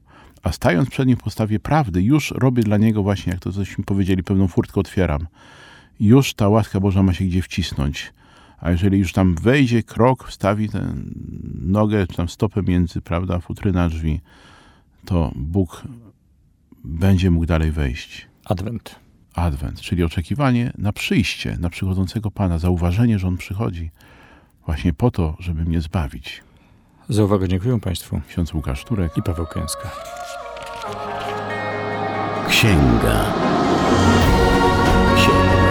A 0.44 0.52
stając 0.52 0.90
przed 0.90 1.08
nim 1.08 1.18
w 1.18 1.24
postawie 1.24 1.60
prawdy, 1.60 2.02
już 2.02 2.32
robię 2.32 2.64
dla 2.64 2.78
niego 2.78 3.04
właśnie, 3.04 3.32
jak 3.32 3.42
to 3.42 3.52
żeśmy 3.52 3.84
powiedzieli, 3.84 4.24
pewną 4.24 4.48
furtkę 4.48 4.80
otwieram. 4.80 5.28
Już 6.00 6.34
ta 6.34 6.50
łaska 6.50 6.80
Boża 6.80 7.04
ma 7.04 7.14
się 7.14 7.26
gdzie 7.26 7.42
wcisnąć. 7.42 8.14
A 8.58 8.72
jeżeli 8.72 9.00
już 9.00 9.14
tam 9.14 9.36
wejdzie 9.36 9.84
krok, 9.84 10.28
wstawi 10.28 10.70
tę 10.70 10.96
nogę, 11.62 12.08
czy 12.08 12.16
tam 12.16 12.30
stopę 12.30 12.62
między, 12.64 13.02
prawda, 13.02 13.40
futryna 13.40 13.90
drzwi, 13.90 14.22
to 15.06 15.32
Bóg 15.36 15.84
będzie 16.84 17.32
mógł 17.32 17.46
dalej 17.46 17.72
wejść. 17.72 18.28
Adwent. 18.46 18.96
Adwent, 19.34 19.82
czyli 19.82 20.04
oczekiwanie 20.04 20.74
na 20.78 20.94
przyjście, 20.94 21.58
na 21.60 21.70
przychodzącego 21.70 22.32
Pana, 22.32 22.60
zauważenie, 22.60 23.20
że 23.20 23.28
On 23.28 23.38
przychodzi 23.38 23.92
właśnie 24.66 24.94
po 24.94 25.12
to, 25.12 25.36
żeby 25.40 25.66
mnie 25.66 25.82
zbawić. 25.82 26.44
Za 27.10 27.24
uwagę 27.24 27.48
dziękuję 27.48 27.80
Państwu. 27.80 28.22
Ksiądz 28.28 28.54
Łukasz 28.54 28.86
Turek 28.86 29.18
i 29.18 29.24
Paweł 29.24 29.46
Kęska. 29.46 29.92
Księga. 32.48 33.34
Księga. 35.16 35.16
Księga. 35.16 35.65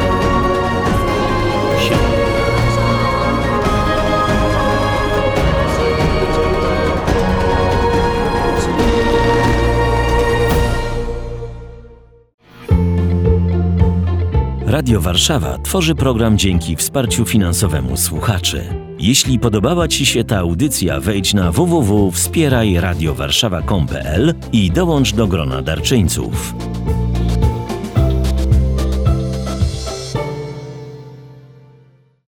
Radio 14.75 15.01
Warszawa 15.01 15.59
tworzy 15.59 15.95
program 15.95 16.39
dzięki 16.39 16.77
wsparciu 16.77 17.25
finansowemu 17.25 17.97
słuchaczy. 17.97 18.65
Jeśli 18.99 19.39
podobała 19.39 19.89
Ci 19.89 20.07
się 20.07 20.25
ta 20.25 20.39
audycja, 20.39 21.01
wejdź 21.01 21.35
na 21.35 21.53
www.wspierajradiowarszawa.com.pl 21.53 24.35
i 24.53 24.71
dołącz 24.71 25.15
do 25.15 25.27
grona 25.27 25.63
darczyńców. 25.63 26.55